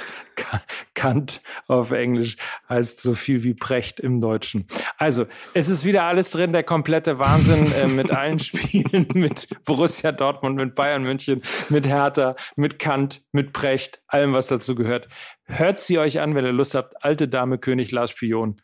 Kant 0.95 1.41
auf 1.67 1.91
Englisch 1.91 2.37
heißt 2.69 3.01
so 3.01 3.15
viel 3.15 3.43
wie 3.43 3.55
Precht 3.55 3.99
im 3.99 4.21
Deutschen. 4.21 4.67
Also, 4.97 5.27
es 5.53 5.69
ist 5.69 5.85
wieder 5.85 6.05
alles 6.05 6.31
drin, 6.31 6.53
der 6.53 6.63
komplette 6.63 7.19
Wahnsinn 7.19 7.73
äh, 7.73 7.89
mit 7.89 8.11
allen 8.11 8.39
Spielen, 8.39 9.09
mit 9.15 9.49
Borussia 9.65 10.13
Dortmund, 10.13 10.57
mit 10.57 10.75
Bayern 10.75 11.03
München, 11.03 11.43
mit 11.71 11.87
Hertha, 11.87 12.37
mit 12.57 12.79
Kant, 12.79 13.23
mit 13.33 13.53
Precht, 13.53 14.01
allem, 14.07 14.33
was 14.33 14.47
dazu 14.47 14.75
gehört. 14.75 15.09
Hört 15.45 15.81
sie 15.81 15.99
euch 15.99 16.21
an, 16.21 16.35
wenn 16.35 16.45
ihr 16.45 16.53
Lust 16.53 16.75
habt. 16.75 17.05
Alte 17.05 17.27
Dame, 17.27 17.59
König, 17.59 17.91
Lars 17.91 18.11
Spion. 18.11 18.61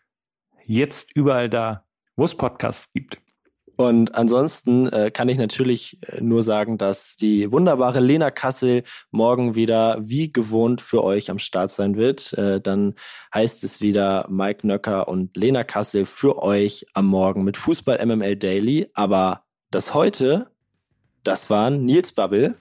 Jetzt 0.64 1.14
überall 1.14 1.48
da, 1.48 1.84
wo 2.16 2.24
es 2.24 2.36
Podcasts 2.36 2.92
gibt. 2.92 3.23
Und 3.76 4.14
ansonsten 4.14 4.88
äh, 4.88 5.10
kann 5.10 5.28
ich 5.28 5.38
natürlich 5.38 5.98
äh, 6.02 6.20
nur 6.20 6.42
sagen, 6.42 6.78
dass 6.78 7.16
die 7.16 7.50
wunderbare 7.50 8.00
Lena 8.00 8.30
Kassel 8.30 8.84
morgen 9.10 9.54
wieder 9.54 9.98
wie 10.00 10.32
gewohnt 10.32 10.80
für 10.80 11.02
euch 11.02 11.30
am 11.30 11.38
Start 11.38 11.70
sein 11.70 11.96
wird. 11.96 12.32
Äh, 12.34 12.60
dann 12.60 12.94
heißt 13.34 13.64
es 13.64 13.80
wieder 13.80 14.26
Mike 14.28 14.66
Nöcker 14.66 15.08
und 15.08 15.36
Lena 15.36 15.64
Kassel 15.64 16.04
für 16.04 16.42
euch 16.42 16.86
am 16.94 17.06
Morgen 17.06 17.44
mit 17.44 17.56
Fußball 17.56 18.04
MML 18.04 18.36
Daily. 18.36 18.90
Aber 18.94 19.44
das 19.70 19.94
heute, 19.94 20.46
das 21.22 21.50
waren 21.50 21.84
Nils 21.84 22.12
Babbel 22.12 22.54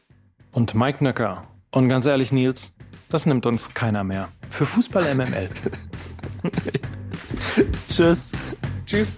und 0.51 0.75
Mike 0.75 1.03
Nöcker. 1.03 1.47
Und 1.71 1.89
ganz 1.89 2.05
ehrlich, 2.05 2.31
Nils, 2.31 2.71
das 3.09 3.25
nimmt 3.25 3.45
uns 3.45 3.73
keiner 3.73 4.03
mehr. 4.03 4.29
Für 4.49 4.65
Fußball 4.65 5.13
MML. 5.15 5.49
Tschüss. 7.89 8.31
Tschüss. 8.85 9.17